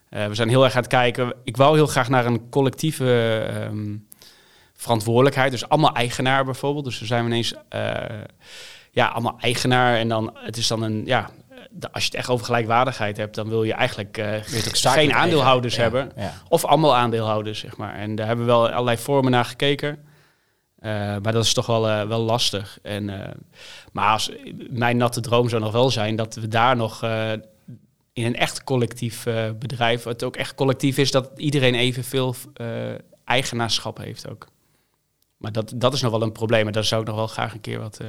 Eh, 0.08 0.26
we 0.26 0.34
zijn 0.34 0.48
heel 0.48 0.64
erg 0.64 0.74
aan 0.74 0.82
het 0.82 0.90
kijken. 0.90 1.34
Ik 1.44 1.56
wou 1.56 1.76
heel 1.76 1.86
graag 1.86 2.08
naar 2.08 2.26
een 2.26 2.48
collectieve 2.50 3.38
ehm, 3.50 3.96
verantwoordelijkheid. 4.74 5.50
Dus 5.50 5.68
allemaal 5.68 5.94
eigenaar 5.94 6.44
bijvoorbeeld. 6.44 6.84
Dus 6.84 6.98
dan 6.98 7.06
zijn 7.06 7.24
we 7.24 7.30
ineens 7.30 7.54
eh, 7.68 7.94
ja, 8.90 9.06
allemaal 9.06 9.36
eigenaar. 9.40 9.96
En 9.96 10.08
dan 10.08 10.30
het 10.34 10.56
is 10.56 10.66
dan 10.66 10.82
een 10.82 11.02
ja. 11.04 11.30
de- 11.70 11.92
Als 11.92 12.02
je 12.02 12.08
het 12.08 12.18
echt 12.18 12.28
over 12.28 12.44
gelijkwaardigheid 12.46 13.16
hebt, 13.16 13.34
dan 13.34 13.48
wil 13.48 13.62
je 13.64 13.72
eigenlijk 13.72 14.18
eh, 14.18 14.28
geen 14.72 15.14
aandeelhouders 15.14 15.76
eigen. 15.76 15.98
Hebben. 15.98 16.22
ja. 16.24 16.32
Of 16.48 16.64
allemaal 16.64 16.96
aandeelhouders, 16.96 17.58
zeg 17.58 17.76
maar. 17.76 17.94
En 17.94 18.14
daar 18.14 18.26
hebben 18.26 18.44
we 18.46 18.50
wel 18.52 18.68
allerlei 18.70 18.96
vormen 18.96 19.30
naar 19.30 19.44
gekeken. 19.44 19.98
Maar 21.22 21.32
dat 21.32 21.44
is 21.44 21.52
toch 21.52 21.66
wel, 21.66 22.06
wel 22.08 22.20
lastig. 22.20 22.78
En, 22.82 23.04
maar 23.92 24.12
als, 24.12 24.30
mijn 24.70 24.96
natte 24.96 25.20
droom 25.20 25.48
zou 25.48 25.62
nog 25.62 25.72
wel 25.72 25.90
zijn 25.90 26.16
dat 26.16 26.34
we 26.34 26.48
daar 26.48 26.76
nog 26.76 27.00
in 28.12 28.24
een 28.24 28.36
echt 28.36 28.64
collectief 28.64 29.26
eh, 29.26 29.50
bedrijf, 29.58 30.04
het 30.04 30.24
ook 30.24 30.36
echt 30.36 30.54
collectief 30.54 30.98
is, 30.98 31.10
dat 31.10 31.30
iedereen 31.36 31.74
evenveel 31.74 32.34
eh 32.54 32.66
eigenaarschap 33.24 33.98
heeft 33.98 34.28
ook. 34.28 34.46
Maar 35.36 35.52
dat, 35.52 35.72
dat 35.74 35.94
is 35.94 36.00
nog 36.00 36.10
wel 36.10 36.22
een 36.22 36.32
probleem. 36.32 36.66
En 36.66 36.72
daar 36.72 36.84
zou 36.84 37.00
ik 37.00 37.06
nog 37.06 37.16
wel 37.16 37.26
graag 37.26 37.54
een 37.54 37.60
keer 37.60 37.80
wat 37.80 38.00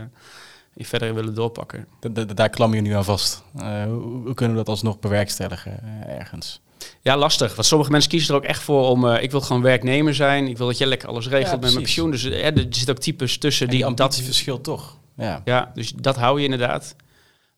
in 0.76 0.86
verder 0.86 1.08
in 1.08 1.14
willen 1.14 1.34
doorpakken. 1.34 1.88
Daar 2.36 2.50
klam 2.50 2.74
je 2.74 2.82
nu 2.82 2.92
aan 2.94 3.06
vast. 3.06 3.44
Hoe, 3.54 4.24
hoe 4.24 4.34
kunnen 4.34 4.58
we 4.58 4.64
dat 4.64 4.70
alsnog 4.70 5.00
bewerkstelligen 5.00 5.84
ergens? 6.08 6.62
Ja, 7.02 7.18
lastig. 7.18 7.56
Want 7.56 7.68
sommige 7.68 7.92
mensen 7.92 8.10
kiezen 8.10 8.30
er 8.30 8.42
ook 8.42 8.48
echt 8.48 8.62
voor 8.62 8.90
om... 8.90 9.08
ik 9.08 9.32
wil 9.32 9.42
gewoon 9.42 9.62
werknemer 9.62 10.16
zijn. 10.16 10.48
Ik 10.48 10.58
wil 10.58 10.68
dat 10.68 10.78
jij 10.78 10.88
lekker 10.88 11.08
alles 11.08 11.28
regelt 11.28 11.62
met 11.62 11.72
mijn 11.72 11.84
pensioen. 11.84 12.12
Dus 12.12 12.24
er 12.24 12.54
zitten 12.70 12.90
ook 12.90 13.02
types 13.02 13.38
tussen 13.38 13.68
Die, 13.68 13.78
die, 13.78 13.88
die 13.88 13.96
dat... 13.96 14.06
ambitieverschil 14.06 14.62
toch? 14.62 14.98
Ja. 15.18 15.42
Ja, 15.46 15.72
dus 15.74 15.92
dat 15.92 16.16
hou 16.16 16.40
je 16.40 16.44
inderdaad. 16.44 16.96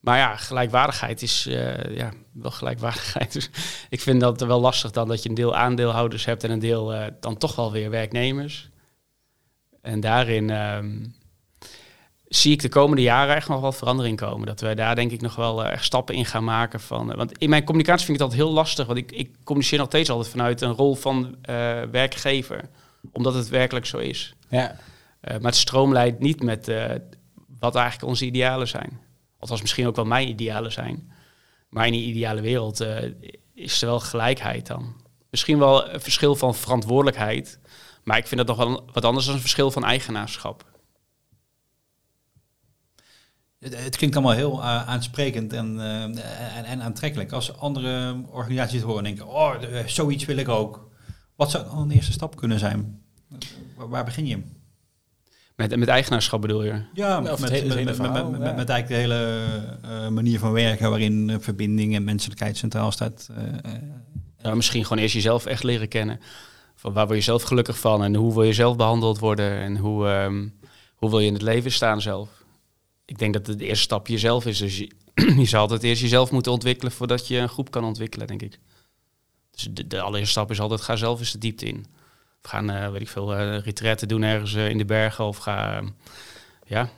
Maar 0.06 0.18
ja, 0.18 0.36
gelijkwaardigheid 0.36 1.22
is 1.22 1.46
eh, 1.46 1.96
ja, 1.96 2.12
wel 2.34 2.52
gelijkwaardigheid. 2.52 3.34
Dus 3.34 3.50
ik 3.90 4.02
vind 4.02 4.22
dat 4.22 4.42
wel 4.42 4.60
lastig 4.60 4.92
dan 4.92 5.08
dat 5.08 5.24
je 5.24 5.30
een 5.30 5.36
deel 5.36 5.56
aandeelhouders 5.56 6.26
hebt... 6.26 6.44
en 6.44 6.52
een 6.52 6.60
deel 6.60 6.94
eh, 6.94 7.12
dan 7.20 7.38
toch 7.38 7.56
wel 7.56 7.72
weer 7.72 7.90
werknemers. 7.90 8.70
En 9.82 10.00
daarin 10.00 10.50
ehm, 10.50 11.06
zie 12.28 12.52
ik 12.52 12.62
de 12.62 12.70
komende 12.70 13.02
jaren 13.02 13.36
echt 13.36 13.48
nog 13.48 13.62
wel 13.62 13.72
verandering 13.72 14.18
komen. 14.18 14.48
Dat 14.48 14.62
wij 14.62 14.76
daar 14.76 14.96
denk 14.96 15.12
ik 15.12 15.22
nog 15.22 15.36
wel 15.36 15.66
eh, 15.66 15.72
echt 15.72 15.84
stappen 15.84 16.16
in 16.16 16.26
gaan 16.26 16.44
maken. 16.44 16.80
Van, 16.80 17.16
want 17.16 17.38
in 17.38 17.50
mijn 17.50 17.64
communicatie 17.64 18.06
vind 18.06 18.18
ik 18.18 18.24
dat 18.24 18.34
heel 18.34 18.52
lastig. 18.52 18.86
Want 18.86 19.00
ik, 19.00 19.12
ik 19.12 19.36
communiceer 19.44 19.78
nog 19.78 19.88
steeds 19.88 20.10
altijd 20.10 20.30
vanuit 20.30 20.62
een 20.62 20.74
rol 20.74 20.96
van 20.96 21.36
werkgever. 21.92 22.70
Omdat 23.12 23.34
het 23.34 23.50
werkelijk 23.50 23.86
zo 23.86 23.98
is. 23.98 24.36
Ja. 24.50 24.76
Maar 25.22 25.42
het 25.42 25.56
stroomlijnt 25.56 26.20
niet 26.20 26.44
met 26.44 26.72
wat 27.60 27.76
eigenlijk 27.76 28.08
onze 28.08 28.26
idealen 28.26 28.68
zijn. 28.68 29.05
Althans, 29.40 29.62
misschien 29.62 29.88
ook 29.88 29.96
wel 29.96 30.06
mijn 30.06 30.28
idealen 30.28 30.72
zijn. 30.72 31.12
Maar 31.70 31.86
in 31.86 31.92
die 31.92 32.06
ideale 32.06 32.42
wereld 32.42 32.80
eh, 32.80 33.12
is 33.54 33.82
er 33.82 33.88
wel 33.88 34.00
gelijkheid 34.00 34.68
dan. 34.68 35.04
Misschien 35.30 35.60
wel 35.60 35.94
een 35.94 36.02
verschil 36.02 36.36
van 36.36 36.56
verantwoordelijkheid. 36.56 37.60
Maar 38.04 38.18
ik 38.18 38.28
vind 38.28 38.48
dat 38.48 38.58
nog 38.58 38.68
wel 38.68 38.90
wat 38.94 39.06
anders 39.06 39.26
dan 39.26 39.36
een 39.36 39.42
verschil 39.42 39.72
van 39.72 39.84
eigenaarschap. 39.84 40.74
Het, 43.60 43.96
klinkt 43.96 44.16
allemaal 44.16 44.36
heel 44.36 44.62
eh, 44.62 44.88
aansprekend 44.88 45.54
en, 45.54 45.80
eh, 45.80 46.04
en, 46.58 46.66
en 46.66 46.82
aantrekkelijk. 46.82 47.32
Als 47.32 47.58
andere 47.58 48.22
organisaties 48.30 48.74
het 48.74 48.84
horen 48.84 49.06
en 49.06 49.16
denken, 49.16 49.34
oh, 49.34 49.56
zoiets 49.86 50.26
wil 50.26 50.38
ik 50.38 50.50
ook. 50.50 50.90
Wat 51.36 51.52
zou 51.52 51.66
dan 51.66 51.78
een 51.78 51.92
eerste 51.92 52.12
stap 52.12 52.36
kunnen 52.36 52.60
zijn? 52.60 53.02
Waar, 53.76 53.90
waar 53.90 54.06
begin 54.06 54.26
je? 54.26 54.44
Met, 55.56 55.76
met 55.76 55.88
eigenaarschap 55.88 56.42
bedoel 56.42 56.64
je? 56.64 56.82
Ja, 56.94 57.20
met, 57.20 57.40
met, 58.56 58.70
eigenlijk 58.70 58.88
de 58.88 58.94
hele 58.94 59.44
eh, 59.82 60.08
manier 60.08 60.40
van 60.40 60.52
werken 60.52 60.90
waarin 60.90 61.30
eh, 61.30 61.36
verbinding 61.40 61.96
en 61.96 62.04
menselijkheid 62.04 62.58
centraal 62.58 62.92
staat. 62.92 63.30
eh, 63.36 63.74
eh, 63.74 63.82
Ja, 64.42 64.56
misschien 64.56 64.84
gewoon 64.84 65.04
eerst 65.04 65.14
jezelf 65.14 65.46
echt 65.46 65.64
leren 65.64 65.88
kennen. 65.88 66.20
Van 66.76 66.94
waar 66.94 67.06
word 67.06 67.18
je 67.18 67.24
zelf 67.24 67.44
gelukkig 67.44 67.80
van 67.80 68.04
en 68.04 68.16
hoe 68.16 68.34
wil 68.34 68.44
je 68.44 68.54
zelf 68.54 68.76
behandeld 68.76 69.20
worden 69.20 69.52
en 69.60 69.78
hoe, 69.78 70.08
ehm, 70.08 70.48
hoe 70.96 71.10
wil 71.10 71.20
je 71.20 71.28
in 71.28 71.34
het 71.34 71.42
leven 71.42 71.72
staan 71.72 72.02
zelf. 72.02 72.30
Ik 73.06 73.18
denk 73.20 73.34
dat 73.34 73.48
het 73.48 73.60
de 73.60 73.66
eerste 73.66 73.84
stap 73.84 74.08
jezelf 74.08 74.46
is. 74.46 74.58
Dus 74.58 74.78
je, 74.78 74.92
je 75.42 75.46
zal 75.46 75.62
altijd 75.62 75.84
eerst 75.84 76.02
jezelf 76.02 76.32
moeten 76.32 76.52
ontwikkelen 76.52 76.92
voordat 76.94 77.28
je 77.28 77.38
een 77.38 77.50
groep 77.50 77.72
kan 77.72 77.84
ontwikkelen, 77.84 78.28
denk 78.28 78.42
ik. 78.42 78.60
Dus 79.52 79.68
de, 79.72 79.88
de 79.88 80.02
allereerste 80.02 80.32
stap 80.32 80.52
is 80.52 80.60
altijd 80.60 80.82
ga 80.82 80.96
zelf 80.96 81.20
eens 81.20 81.32
de 81.32 81.38
diepte 81.38 81.66
in. 81.66 81.86
Of 82.46 82.52
gaan, 82.52 82.70
eh, 82.70 82.92
weet 82.92 83.02
ik 83.02 83.10
veel, 83.10 83.36
eh 83.36 83.60
retretten 83.60 84.08
doen 84.08 84.24
ergens 84.24 84.56
eh, 84.56 84.70
in 84.70 84.78
de 84.78 84.86
bergen 84.86 85.26
of 85.26 85.38
ga, 85.38 85.78
eh, 85.78 85.88
ja, 86.66 86.90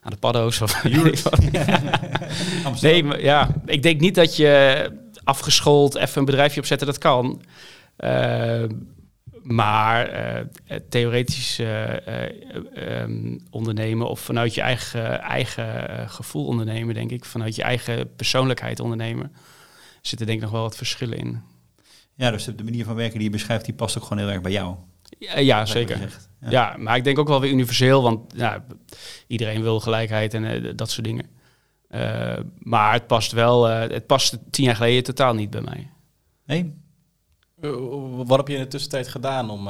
aan 0.00 0.10
de 0.10 0.16
paddo's 0.16 0.60
of. 0.60 0.82
Nee, 2.80 3.04
maar 3.04 3.20
ja, 3.20 3.48
ik 3.66 3.82
denk 3.82 4.00
niet 4.00 4.14
dat 4.14 4.36
je 4.36 4.90
afgeschoold 5.24 5.94
even 5.94 6.18
een 6.18 6.24
bedrijfje 6.24 6.60
opzetten, 6.60 6.86
dat 6.86 6.98
kan. 6.98 7.42
Eh, 7.96 8.64
maar 9.42 10.10
theoretisch 10.88 11.58
eh, 11.58 12.06
eh, 12.06 12.32
ehm, 12.74 13.38
ondernemen 13.50 14.08
of 14.08 14.20
vanuit 14.20 14.54
je 14.54 14.60
eigen, 14.60 15.20
eigen 15.20 16.08
gevoel 16.08 16.46
ondernemen, 16.46 16.94
denk 16.94 17.10
ik, 17.10 17.24
vanuit 17.24 17.56
je 17.56 17.62
eigen 17.62 18.14
persoonlijkheid 18.16 18.80
ondernemen, 18.80 19.32
zitten 20.00 20.26
denk 20.26 20.38
ik 20.38 20.44
nog 20.44 20.52
wel 20.52 20.62
wat 20.62 20.76
verschillen 20.76 21.18
in. 21.18 21.42
Ja, 22.22 22.30
dus 22.30 22.44
de 22.44 22.64
manier 22.64 22.84
van 22.84 22.94
werken 22.94 23.14
die 23.14 23.24
je 23.28 23.30
beschrijft, 23.30 23.64
die 23.64 23.74
past 23.74 23.96
ook 23.98 24.02
gewoon 24.02 24.18
heel 24.18 24.32
erg 24.32 24.40
bij 24.40 24.52
jou. 24.52 24.74
Ja, 25.36 25.66
zeker. 25.66 26.20
Ja. 26.48 26.76
maar 26.78 26.96
ik 26.96 27.04
denk 27.04 27.18
ook 27.18 27.28
wel 27.28 27.40
weer 27.40 27.50
universeel, 27.50 28.02
want 28.02 28.32
ja, 28.36 28.64
iedereen 29.26 29.62
wil 29.62 29.80
gelijkheid 29.80 30.34
en 30.34 30.44
eh, 30.44 30.72
dat 30.76 30.90
soort 30.90 31.06
dingen. 31.06 31.26
Eh, 31.88 32.38
maar 32.58 32.92
het 32.92 33.06
past 33.06 33.32
wel, 33.32 33.68
eh, 33.68 33.90
het 33.90 34.06
past 34.06 34.38
tien 34.50 34.64
jaar 34.64 34.76
geleden 34.76 35.02
totaal 35.02 35.34
niet 35.34 35.50
bij 35.50 35.60
mij. 35.60 35.90
Nee? 36.46 36.74
Wat 38.26 38.36
heb 38.36 38.48
je 38.48 38.54
in 38.54 38.60
de 38.62 38.68
tussentijd 38.68 39.08
gedaan 39.08 39.50
om... 39.50 39.68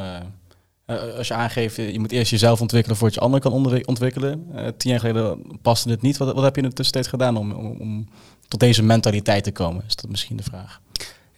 als 1.17 1.29
je 1.29 1.35
aangeeft, 1.35 1.77
je 1.77 1.99
moet 2.01 2.13
eerst 2.13 2.31
jezelf 2.31 2.61
ontwikkelen 2.61 2.97
voordat 2.97 3.17
je 3.17 3.21
anderen 3.25 3.43
kan 3.43 3.53
onder- 3.53 3.87
ontwikkelen. 3.87 4.47
Eh, 4.55 4.67
tien 4.77 4.91
jaar 4.91 5.01
geleden 5.01 5.43
paste 5.63 5.91
het 5.91 6.03
niet. 6.03 6.17
Wat, 6.17 6.35
wat 6.35 6.45
heb 6.45 6.57
je 6.57 6.63
in 6.63 6.69
de 6.69 6.75
tussentijd 6.75 7.07
gedaan 7.09 7.37
om, 7.37 7.53
om, 7.53 7.81
om 7.81 8.09
tot 8.49 8.61
deze 8.61 8.83
mentaliteit 8.83 9.45
te 9.45 9.53
komen? 9.53 9.85
Is 9.87 9.97
dat 9.97 10.11
misschien 10.11 10.37
de 10.37 10.43
vraag? 10.43 10.81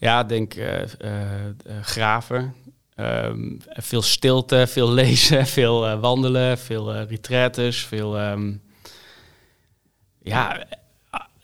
Ja, 0.05 0.25
denk 0.25 0.55
eh, 0.55 0.83
eh, 0.83 1.47
eh, 1.47 1.55
graven. 1.83 2.55
Ehm, 2.95 3.59
veel 3.61 4.03
stilte, 4.03 4.67
veel 4.67 4.93
lezen, 5.03 5.47
veel 5.47 5.99
wandelen, 5.99 6.59
veel 6.59 6.95
retretes, 6.95 7.85
veel 7.85 8.19
ehm, 8.19 8.57
ja, 10.23 10.67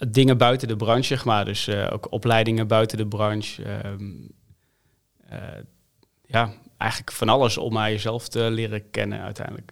dingen 0.09 0.39
buiten 0.39 0.69
de 0.69 0.77
branche, 0.77 1.03
zeg 1.03 1.25
maar. 1.25 1.45
Dus 1.45 1.69
ook 1.69 2.13
opleidingen 2.13 2.67
buiten 2.67 2.99
de 2.99 3.07
branche. 3.07 3.63
Ehm, 3.63 4.13
eh, 5.29 5.63
ja, 6.27 6.53
eigenlijk 6.77 7.13
van 7.13 7.29
alles 7.29 7.59
om 7.59 7.73
mij 7.73 7.93
jezelf 7.93 8.29
te 8.29 8.51
leren 8.51 8.91
kennen 8.91 9.21
uiteindelijk. 9.21 9.71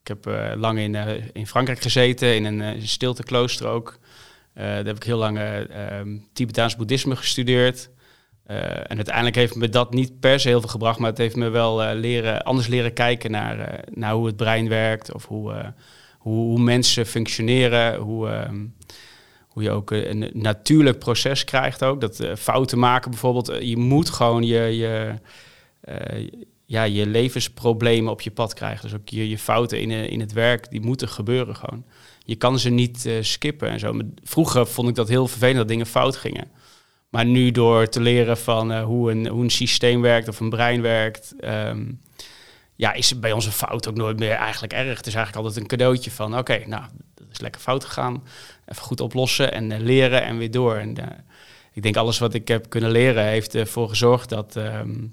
Ik 0.00 0.08
heb 0.08 0.26
eh, 0.26 0.52
lang 0.56 0.78
in, 0.78 0.94
in 1.32 1.46
Frankrijk 1.46 1.80
gezeten, 1.80 2.34
in 2.34 2.44
een 2.44 2.76
uh, 2.76 2.82
stilteklooster 2.86 3.66
ook. 3.66 3.98
Daar 4.54 4.84
heb 4.84 4.96
ik 4.96 5.02
heel 5.02 5.18
lang 5.18 5.40
Tibetaans 6.32 6.76
boeddhisme 6.76 7.16
gestudeerd. 7.16 7.90
Uh, 8.50 8.56
en 8.56 8.96
uiteindelijk 8.96 9.36
heeft 9.36 9.54
me 9.54 9.68
dat 9.68 9.92
niet 9.92 10.20
per 10.20 10.40
se 10.40 10.48
heel 10.48 10.60
veel 10.60 10.68
gebracht, 10.68 10.98
maar 10.98 11.10
het 11.10 11.18
heeft 11.18 11.36
me 11.36 11.48
wel 11.48 11.82
uh, 11.82 11.90
leren, 11.94 12.42
anders 12.42 12.66
leren 12.66 12.92
kijken 12.92 13.30
naar, 13.30 13.58
uh, 13.58 13.78
naar 13.94 14.12
hoe 14.12 14.26
het 14.26 14.36
brein 14.36 14.68
werkt 14.68 15.12
of 15.12 15.26
hoe, 15.26 15.74
hoe, 16.18 16.34
hoe, 16.34 16.60
mensen 16.60 17.06
functioneren, 17.06 17.96
hoe, 17.96 18.28
uh, 18.28 18.50
hoe 19.48 19.62
je 19.62 19.70
ook 19.70 19.90
een 19.90 20.30
natuurlijk 20.32 20.98
proces 20.98 21.44
krijgt 21.44 21.84
ook. 21.84 22.00
Dat 22.00 22.26
fouten 22.38 22.78
maken 22.78 23.10
bijvoorbeeld, 23.10 23.52
je 23.60 23.76
moet 23.76 24.10
gewoon 24.10 24.42
je, 24.42 24.60
je, 24.76 25.14
ja, 26.64 26.82
je 26.82 27.06
levensproblemen 27.06 28.12
op 28.12 28.20
je 28.20 28.30
pad 28.30 28.54
krijgen. 28.54 28.82
Dus 28.82 28.94
ook 28.94 29.08
je, 29.08 29.28
je 29.28 29.38
fouten 29.38 29.80
in, 29.80 29.90
in 29.90 30.20
het 30.20 30.32
werk, 30.32 30.70
die 30.70 30.80
moeten 30.80 31.08
gebeuren 31.08 31.56
gewoon. 31.56 31.84
Je 32.24 32.36
kan 32.36 32.58
ze 32.58 32.70
niet 32.70 33.10
skippen 33.20 33.68
en 33.68 33.78
zo. 33.78 34.00
Vroeger 34.22 34.66
vond 34.66 34.88
ik 34.88 34.94
dat 34.94 35.08
heel 35.08 35.28
vervelend 35.28 35.56
dat 35.56 35.68
dingen 35.68 35.86
fout 35.86 36.16
gingen. 36.16 36.50
Maar 37.08 37.24
nu 37.24 37.50
door 37.50 37.88
te 37.88 38.00
leren 38.00 38.38
van 38.38 38.72
uh, 38.72 38.84
hoe, 38.84 39.10
een, 39.10 39.26
hoe 39.26 39.42
een 39.42 39.50
systeem 39.50 40.00
werkt 40.00 40.28
of 40.28 40.40
een 40.40 40.50
brein 40.50 40.82
werkt, 40.82 41.34
um, 41.44 42.00
ja, 42.74 42.92
is 42.92 43.18
bij 43.18 43.32
ons 43.32 43.46
een 43.46 43.52
fout 43.52 43.88
ook 43.88 43.94
nooit 43.94 44.18
meer 44.18 44.32
eigenlijk 44.32 44.72
erg. 44.72 44.96
Het 44.96 45.06
is 45.06 45.14
eigenlijk 45.14 45.36
altijd 45.36 45.62
een 45.62 45.78
cadeautje 45.78 46.10
van, 46.10 46.38
oké, 46.38 46.62
nou, 46.66 46.84
dat 47.14 47.26
is 47.32 47.40
lekker 47.40 47.60
fout 47.60 47.84
gegaan. 47.84 48.24
Even 48.66 48.82
goed 48.82 49.00
oplossen 49.00 49.52
en 49.52 49.70
uh, 49.70 49.78
leren 49.78 50.22
en 50.22 50.38
weer 50.38 50.50
door. 50.50 50.76
En 50.76 51.00
uh, 51.00 51.06
ik 51.72 51.82
denk 51.82 51.96
alles 51.96 52.18
wat 52.18 52.34
ik 52.34 52.48
heb 52.48 52.68
kunnen 52.68 52.90
leren 52.90 53.24
heeft 53.24 53.54
ervoor 53.54 53.88
gezorgd 53.88 54.28
dat, 54.28 54.56
um, 54.56 55.12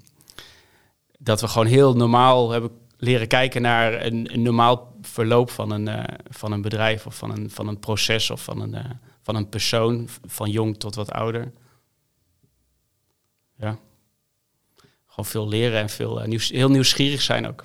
dat 1.18 1.40
we 1.40 1.48
gewoon 1.48 1.66
heel 1.66 1.96
normaal 1.96 2.50
hebben 2.50 2.70
leren 2.98 3.28
kijken 3.28 3.62
naar 3.62 4.04
een, 4.04 4.32
een 4.32 4.42
normaal 4.42 4.96
verloop 5.02 5.50
van 5.50 5.70
een, 5.70 6.06
van 6.28 6.52
een 6.52 6.62
bedrijf 6.62 7.06
of 7.06 7.16
van 7.16 7.30
een, 7.30 7.50
van 7.50 7.68
een 7.68 7.78
proces 7.78 8.30
of 8.30 8.44
van 8.44 8.60
een, 8.60 8.76
van 9.22 9.36
een 9.36 9.48
persoon, 9.48 10.08
van 10.26 10.50
jong 10.50 10.78
tot 10.78 10.94
wat 10.94 11.12
ouder. 11.12 11.52
Ja. 13.58 13.78
Gewoon 15.06 15.30
veel 15.30 15.48
leren 15.48 15.80
en 15.80 15.88
veel, 15.88 16.22
nieuws, 16.26 16.48
heel 16.48 16.70
nieuwsgierig 16.70 17.22
zijn 17.22 17.46
ook. 17.46 17.64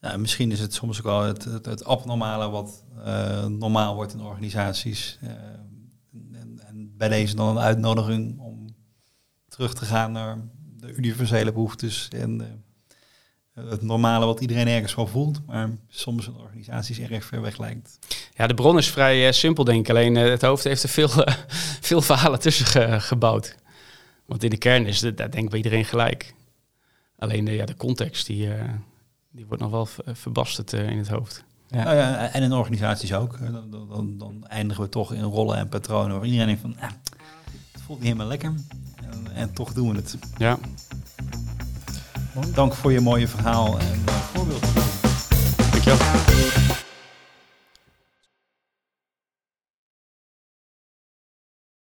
Ja, 0.00 0.16
misschien 0.16 0.50
is 0.50 0.60
het 0.60 0.74
soms 0.74 0.98
ook 0.98 1.04
wel 1.04 1.22
het, 1.22 1.44
het, 1.44 1.66
het 1.66 1.84
abnormale 1.84 2.50
wat 2.50 2.84
uh, 2.98 3.46
normaal 3.46 3.94
wordt 3.94 4.12
in 4.12 4.20
organisaties. 4.20 5.18
Uh, 5.22 5.30
en, 6.32 6.60
en, 6.66 6.96
bij 6.96 7.08
deze 7.08 7.34
dan 7.34 7.48
een 7.48 7.62
uitnodiging 7.62 8.38
om 8.38 8.74
terug 9.48 9.74
te 9.74 9.84
gaan 9.84 10.12
naar 10.12 10.38
de 10.76 10.94
universele 10.94 11.52
behoeftes 11.52 12.08
en 12.08 12.40
uh, 12.40 13.68
het 13.70 13.82
normale 13.82 14.26
wat 14.26 14.40
iedereen 14.40 14.68
ergens 14.68 14.94
wel 14.94 15.06
voelt, 15.06 15.46
maar 15.46 15.70
soms 15.88 16.26
in 16.26 16.36
organisaties 16.36 16.98
erg 16.98 17.24
ver 17.24 17.40
weg 17.40 17.58
lijkt. 17.58 17.98
Ja, 18.34 18.46
de 18.46 18.54
bron 18.54 18.78
is 18.78 18.90
vrij 18.90 19.32
simpel, 19.32 19.64
denk 19.64 19.80
ik. 19.80 19.90
Alleen 19.90 20.14
het 20.14 20.42
hoofd 20.42 20.64
heeft 20.64 20.82
er 20.82 20.88
veel, 20.88 21.08
veel 21.90 22.02
verhalen 22.02 22.40
tussen 22.40 22.66
ge 22.66 23.00
gebouwd. 23.00 23.56
Want 24.32 24.44
in 24.44 24.50
de 24.50 24.56
kern 24.56 24.86
is 24.86 25.00
het, 25.00 25.16
daar 25.16 25.30
denkt 25.30 25.48
bij 25.50 25.58
iedereen 25.58 25.84
gelijk. 25.84 26.34
Alleen 27.18 27.44
de, 27.44 27.50
ja, 27.52 27.64
de 27.66 27.76
context, 27.76 28.26
die, 28.26 28.46
uh, 28.46 28.54
die 29.30 29.46
wordt 29.46 29.62
nog 29.62 29.70
wel 29.70 29.86
v- 29.86 29.98
verbasterd 30.12 30.72
eh, 30.72 30.88
in 30.88 30.98
het 30.98 31.08
hoofd. 31.08 31.44
Ja. 31.68 31.82
Nou 31.84 31.96
ja, 31.96 32.28
en 32.32 32.42
in 32.42 32.52
organisaties 32.52 33.14
ook. 33.14 33.38
Dan, 33.40 33.70
dan, 33.88 34.18
dan, 34.18 34.44
eindigen 34.46 34.82
we 34.82 34.88
toch 34.88 35.12
in 35.12 35.22
rollen 35.22 35.56
en 35.56 35.68
patronen 35.68 36.16
waar 36.16 36.24
iedereen 36.24 36.46
denkt 36.46 36.60
van, 36.60 36.76
ah, 36.80 36.90
het 37.72 37.82
voelt 37.82 37.98
niet 37.98 38.06
helemaal 38.08 38.28
lekker. 38.28 38.52
En, 39.10 39.26
en 39.34 39.52
toch 39.52 39.72
doen 39.72 39.90
we 39.90 39.96
het. 39.96 40.16
Ja, 40.36 40.58
Dank 42.54 42.74
voor 42.74 42.92
je 42.92 43.00
mooie 43.00 43.28
verhaal 43.28 43.78
en 43.78 44.02
eh, 44.06 44.14
voorbeeld. 44.14 44.64
dankjewel. 45.72 46.71